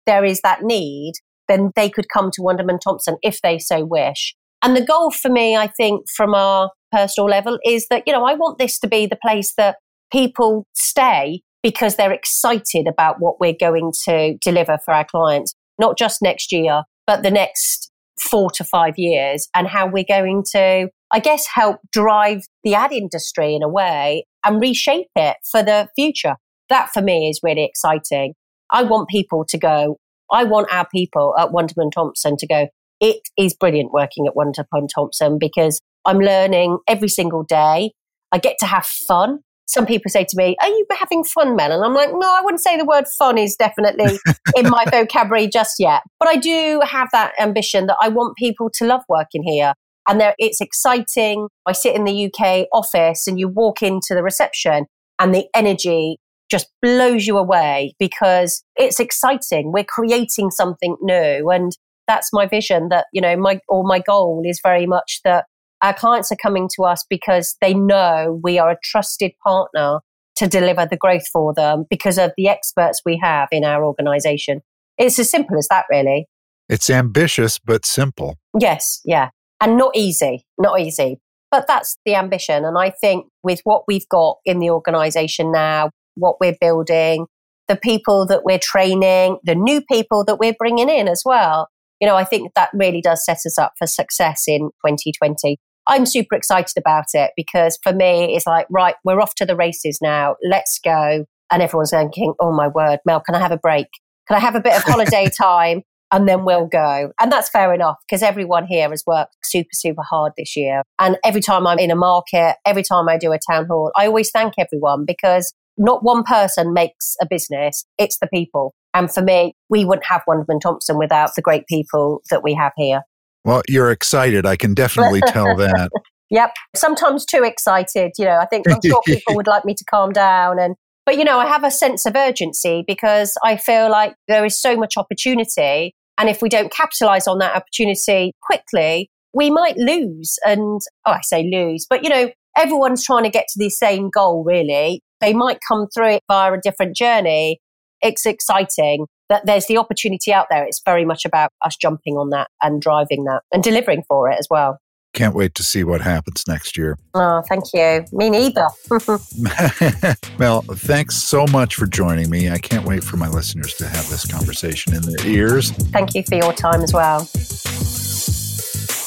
there 0.06 0.26
is 0.26 0.42
that 0.42 0.64
need, 0.64 1.14
then 1.50 1.72
they 1.76 1.90
could 1.90 2.06
come 2.14 2.32
to 2.34 2.42
Wunderman 2.42 2.80
Thompson 2.80 3.18
if 3.22 3.42
they 3.42 3.60
so 3.60 3.84
wish. 3.84 4.36
And 4.62 4.76
the 4.76 4.86
goal 4.86 5.12
for 5.12 5.30
me, 5.30 5.58
I 5.58 5.68
think, 5.68 6.06
from 6.16 6.34
our 6.34 6.72
personal 6.92 7.30
level 7.30 7.60
is 7.66 7.88
that, 7.90 8.04
you 8.06 8.14
know, 8.14 8.26
I 8.26 8.36
want 8.36 8.58
this 8.60 8.80
to 8.80 8.88
be 8.88 9.06
the 9.06 9.18
place 9.22 9.54
that 9.58 9.78
people 10.12 10.66
stay 10.74 11.42
because 11.62 11.96
they're 11.96 12.14
excited 12.14 12.88
about 12.88 13.18
what 13.20 13.40
we're 13.40 13.56
going 13.60 13.92
to 14.06 14.38
deliver 14.42 14.78
for 14.86 14.94
our 14.94 15.06
clients, 15.06 15.54
not 15.78 15.98
just 15.98 16.22
next 16.22 16.52
year, 16.52 16.84
but 17.06 17.24
the 17.24 17.32
next 17.32 17.92
four 18.20 18.50
to 18.52 18.64
five 18.64 18.94
years 18.98 19.48
and 19.56 19.68
how 19.68 19.88
we're 19.88 20.06
going 20.08 20.44
to, 20.52 20.90
I 21.12 21.20
guess, 21.20 21.48
help 21.54 21.78
drive 21.92 22.44
the 22.64 22.76
ad 22.76 22.92
industry 22.92 23.56
in 23.56 23.64
a 23.64 23.70
way 23.70 24.26
and 24.46 24.62
reshape 24.62 25.08
it 25.16 25.38
for 25.52 25.64
the 25.64 25.88
future. 25.96 26.36
That 26.70 26.90
for 26.94 27.02
me 27.02 27.30
is 27.30 27.40
really 27.44 27.66
exciting. 27.66 28.34
I 28.72 28.84
want 28.84 29.10
people 29.10 29.46
to 29.50 29.58
go, 29.58 29.98
I 30.32 30.44
want 30.44 30.72
our 30.72 30.88
people 30.88 31.36
at 31.40 31.50
Wunderman 31.50 31.92
Thompson 31.92 32.38
to 32.38 32.48
go, 32.48 32.68
it 33.00 33.22
is 33.38 33.54
brilliant 33.54 33.92
working 33.92 34.28
at 34.28 34.34
Wunderman 34.36 34.88
Thompson 34.94 35.38
because 35.40 35.80
I'm 36.06 36.20
learning 36.20 36.80
every 36.88 37.10
single 37.10 37.44
day. 37.44 37.92
I 38.32 38.38
get 38.38 38.58
to 38.60 38.66
have 38.66 38.86
fun 38.86 39.40
some 39.70 39.86
people 39.86 40.10
say 40.10 40.24
to 40.24 40.36
me, 40.36 40.58
Are 40.62 40.68
you 40.68 40.86
having 41.00 41.24
fun, 41.24 41.56
Mel? 41.56 41.72
And 41.72 41.86
I'm 41.86 41.94
like, 41.94 42.10
No, 42.12 42.28
I 42.28 42.42
wouldn't 42.44 42.62
say 42.62 42.76
the 42.76 42.86
word 42.86 43.06
fun 43.18 43.38
is 43.38 43.56
definitely 43.56 44.20
in 44.56 44.68
my 44.68 44.86
vocabulary 44.92 45.48
just 45.48 45.76
yet. 45.78 46.02
But 46.20 46.28
I 46.28 46.38
do 46.38 46.82
have 46.84 47.10
that 47.12 47.34
ambition 47.40 47.86
that 47.86 47.98
I 48.02 48.10
want 48.10 48.36
people 48.36 48.72
to 48.76 48.86
love 48.86 49.02
working 49.08 49.44
here. 49.44 49.74
And 50.08 50.24
it's 50.40 50.60
exciting. 50.60 51.50
I 51.68 51.74
sit 51.74 51.96
in 51.96 52.04
the 52.04 52.26
UK 52.26 52.66
office 52.74 53.28
and 53.28 53.40
you 53.40 53.48
walk 53.48 53.84
into 53.84 54.16
the 54.16 54.24
reception 54.24 54.88
and 55.20 55.36
the 55.36 55.46
energy 55.54 56.18
just 56.50 56.68
blows 56.82 57.28
you 57.28 57.38
away 57.38 57.94
because 58.00 58.64
it's 58.76 59.00
exciting. 59.00 59.72
We're 59.72 59.84
creating 59.84 60.52
something 60.52 60.98
new. 61.02 61.50
And 61.50 61.72
that's 62.08 62.34
my 62.34 62.48
vision 62.48 62.90
that, 62.90 63.06
you 63.14 63.22
know, 63.22 63.36
my, 63.38 63.60
or 63.68 63.84
my 63.84 64.00
goal 64.00 64.42
is 64.46 64.60
very 64.64 64.86
much 64.86 65.22
that 65.24 65.46
our 65.82 65.94
clients 65.94 66.32
are 66.32 66.38
coming 66.42 66.68
to 66.76 66.84
us 66.84 67.06
because 67.10 67.56
they 67.62 67.74
know 67.74 68.40
we 68.44 68.60
are 68.60 68.72
a 68.72 68.78
trusted 68.84 69.32
partner 69.44 70.00
to 70.36 70.48
deliver 70.48 70.86
the 70.86 70.98
growth 70.98 71.28
for 71.28 71.54
them 71.54 71.86
because 71.90 72.18
of 72.18 72.32
the 72.38 72.48
experts 72.48 73.02
we 73.06 73.20
have 73.22 73.50
in 73.52 73.64
our 73.64 73.84
organization. 73.84 74.62
It's 74.98 75.20
as 75.20 75.30
simple 75.30 75.58
as 75.58 75.68
that, 75.70 75.86
really. 75.90 76.28
It's 76.68 76.90
ambitious, 76.90 77.60
but 77.60 77.86
simple. 77.86 78.36
Yes, 78.60 79.02
yeah. 79.06 79.30
And 79.62 79.78
not 79.78 79.92
easy, 79.96 80.46
not 80.58 80.80
easy. 80.80 81.20
But 81.52 81.66
that's 81.68 81.98
the 82.06 82.16
ambition. 82.16 82.64
And 82.64 82.78
I 82.78 82.92
think 82.92 83.26
with 83.44 83.60
what 83.64 83.84
we've 83.88 84.08
got 84.08 84.38
in 84.46 84.60
the 84.60 84.70
organization 84.70 85.52
now, 85.52 85.90
what 86.20 86.40
we're 86.40 86.58
building, 86.60 87.26
the 87.68 87.76
people 87.76 88.26
that 88.28 88.44
we're 88.44 88.60
training, 88.60 89.38
the 89.44 89.56
new 89.56 89.82
people 89.82 90.24
that 90.26 90.38
we're 90.38 90.56
bringing 90.58 90.90
in 90.90 91.08
as 91.08 91.22
well, 91.26 91.70
you 92.00 92.08
know, 92.08 92.16
I 92.16 92.24
think 92.24 92.54
that 92.56 92.70
really 92.74 93.02
does 93.02 93.24
set 93.26 93.40
us 93.46 93.58
up 93.58 93.74
for 93.78 93.88
success 93.88 94.44
in 94.48 94.70
2020. 94.86 95.58
I'm 95.88 96.06
super 96.06 96.36
excited 96.36 96.74
about 96.78 97.06
it 97.14 97.32
because 97.36 97.78
for 97.84 97.94
me, 97.94 98.36
it's 98.36 98.46
like, 98.46 98.68
right, 98.70 98.96
we're 99.04 99.20
off 99.20 99.36
to 99.36 99.46
the 99.46 99.56
races 99.56 100.00
now. 100.02 100.36
Let's 100.48 100.80
go. 100.84 101.26
And 101.52 101.64
everyone's 101.64 101.92
thinking, 101.92 102.34
oh 102.40 102.52
my 102.52 102.68
word, 102.68 103.00
Mel, 103.06 103.22
can 103.22 103.36
I 103.36 103.40
have 103.40 103.52
a 103.52 103.58
break? 103.58 103.88
Can 104.28 104.38
I 104.38 104.40
have 104.40 104.56
a 104.56 104.62
bit 104.62 104.76
of 104.76 104.84
holiday 104.84 105.30
time? 105.38 105.82
and 106.12 106.28
then 106.28 106.46
we'll 106.46 106.66
go. 106.66 107.12
And 107.20 107.32
that's 107.32 107.50
fair 107.50 107.74
enough 107.74 107.98
because 108.08 108.24
everyone 108.24 108.66
here 108.66 108.90
has 108.90 109.04
worked 109.06 109.36
super, 109.44 109.70
super 109.74 110.02
hard 110.02 110.34
this 110.38 110.56
year. 110.56 110.82
And 110.98 111.18
every 111.24 111.42
time 111.42 111.68
I'm 111.68 111.80
in 111.80 111.92
a 111.92 111.96
market, 111.96 112.56
every 112.66 112.84
time 112.84 113.08
I 113.08 113.18
do 113.18 113.32
a 113.32 113.40
town 113.50 113.68
hall, 113.68 113.92
I 113.96 114.08
always 114.08 114.32
thank 114.32 114.56
everyone 114.58 115.06
because 115.06 115.54
not 115.80 116.04
one 116.04 116.24
person 116.24 116.74
makes 116.74 117.16
a 117.22 117.26
business, 117.28 117.86
it's 117.98 118.20
the 118.20 118.28
people. 118.28 118.74
And 118.94 119.12
for 119.12 119.22
me, 119.22 119.54
we 119.70 119.86
wouldn't 119.86 120.06
have 120.06 120.22
Wunderman 120.28 120.60
Thompson 120.62 120.98
without 120.98 121.36
the 121.36 121.42
great 121.42 121.66
people 121.68 122.22
that 122.30 122.44
we 122.44 122.54
have 122.54 122.74
here. 122.76 123.02
Well, 123.46 123.62
you're 123.68 123.92
excited. 123.92 124.46
I 124.46 124.56
can 124.56 124.74
definitely 124.74 125.22
tell 125.28 125.56
that. 125.56 125.90
Yep. 126.30 126.54
Sometimes 126.76 127.26
too 127.26 127.44
excited. 127.44 128.12
You 128.18 128.26
know, 128.26 128.38
I 128.38 128.46
think 128.46 128.70
I'm 128.70 128.80
sure 128.86 129.02
people 129.06 129.36
would 129.36 129.48
like 129.48 129.66
me 129.66 129.74
to 129.74 129.86
calm 129.86 130.12
down 130.12 130.60
and 130.60 130.76
but 131.06 131.18
you 131.18 131.24
know, 131.24 131.40
I 131.40 131.48
have 131.48 131.64
a 131.64 131.72
sense 131.72 132.06
of 132.06 132.16
urgency 132.16 132.84
because 132.86 133.36
I 133.44 133.58
feel 133.58 133.90
like 133.90 134.14
there 134.28 134.46
is 134.46 134.62
so 134.62 134.76
much 134.76 134.96
opportunity 134.96 135.96
and 136.20 136.30
if 136.30 136.42
we 136.42 136.50
don't 136.50 136.72
capitalize 136.72 137.28
on 137.28 137.40
that 137.40 137.56
opportunity 137.56 138.34
quickly, 138.44 139.10
we 139.34 139.50
might 139.50 139.78
lose. 139.78 140.38
And 140.46 140.82
oh, 141.06 141.12
I 141.12 141.22
say 141.22 141.50
lose, 141.52 141.88
but 141.90 142.04
you 142.04 142.10
know, 142.10 142.30
everyone's 142.58 143.04
trying 143.04 143.24
to 143.24 143.30
get 143.30 143.46
to 143.50 143.60
the 143.60 143.70
same 143.70 144.10
goal, 144.10 144.44
really. 144.44 145.02
They 145.22 145.34
might 145.34 145.60
come 145.68 145.88
through 145.94 146.14
it 146.14 146.24
via 146.28 146.54
a 146.54 146.62
different 146.62 146.96
journey. 146.96 147.60
It's 148.02 148.26
exciting 148.26 149.08
that 149.28 149.46
there's 149.46 149.68
the 149.68 149.78
opportunity 149.78 150.34
out 150.34 150.48
there. 150.50 150.64
It's 150.64 150.82
very 150.84 151.06
much 151.06 151.26
about 151.26 151.52
us 151.64 151.76
jumping 151.76 152.16
on 152.16 152.30
that 152.30 152.50
and 152.64 152.82
driving 152.82 153.26
that 153.26 153.42
and 153.52 153.64
delivering 153.64 154.04
for 154.08 154.30
it 154.30 154.38
as 154.40 154.48
well. 154.50 154.80
Can't 155.14 155.34
wait 155.34 155.56
to 155.56 155.64
see 155.64 155.84
what 155.84 156.02
happens 156.02 156.48
next 156.48 156.78
year. 156.78 156.98
Oh, 157.16 157.42
thank 157.50 157.66
you. 157.74 158.06
Me 158.12 158.30
neither. 158.30 158.68
Well, 160.40 160.62
thanks 160.62 161.18
so 161.18 161.46
much 161.48 161.76
for 161.76 161.86
joining 161.86 162.30
me. 162.30 162.50
I 162.50 162.60
can't 162.60 162.86
wait 162.86 163.04
for 163.04 163.18
my 163.18 163.28
listeners 163.28 163.74
to 163.76 163.88
have 163.88 164.10
this 164.10 164.26
conversation 164.26 164.96
in 164.96 165.02
their 165.02 165.28
ears. 165.28 165.72
Thank 165.72 166.16
you 166.16 166.24
for 166.24 166.36
your 166.36 166.54
time 166.54 166.82
as 166.82 166.94
well. 166.94 167.28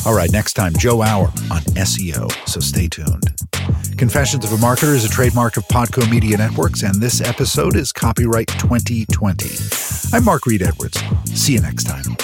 All 0.04 0.14
right, 0.16 0.32
next 0.32 0.54
time, 0.54 0.72
Joe 0.76 1.00
Auer 1.00 1.28
on 1.52 1.62
SEO, 1.78 2.48
so 2.48 2.58
stay 2.58 2.88
tuned. 2.88 3.32
Confessions 3.96 4.44
of 4.44 4.52
a 4.52 4.56
Marketer 4.56 4.94
is 4.94 5.04
a 5.04 5.08
trademark 5.08 5.56
of 5.56 5.62
Podco 5.68 6.10
Media 6.10 6.36
Networks, 6.36 6.82
and 6.82 6.94
this 6.96 7.20
episode 7.20 7.76
is 7.76 7.92
copyright 7.92 8.48
2020. 8.48 9.48
I'm 10.12 10.24
Mark 10.24 10.46
Reed 10.46 10.62
Edwards. 10.62 11.00
See 11.26 11.52
you 11.52 11.60
next 11.60 11.84
time. 11.84 12.16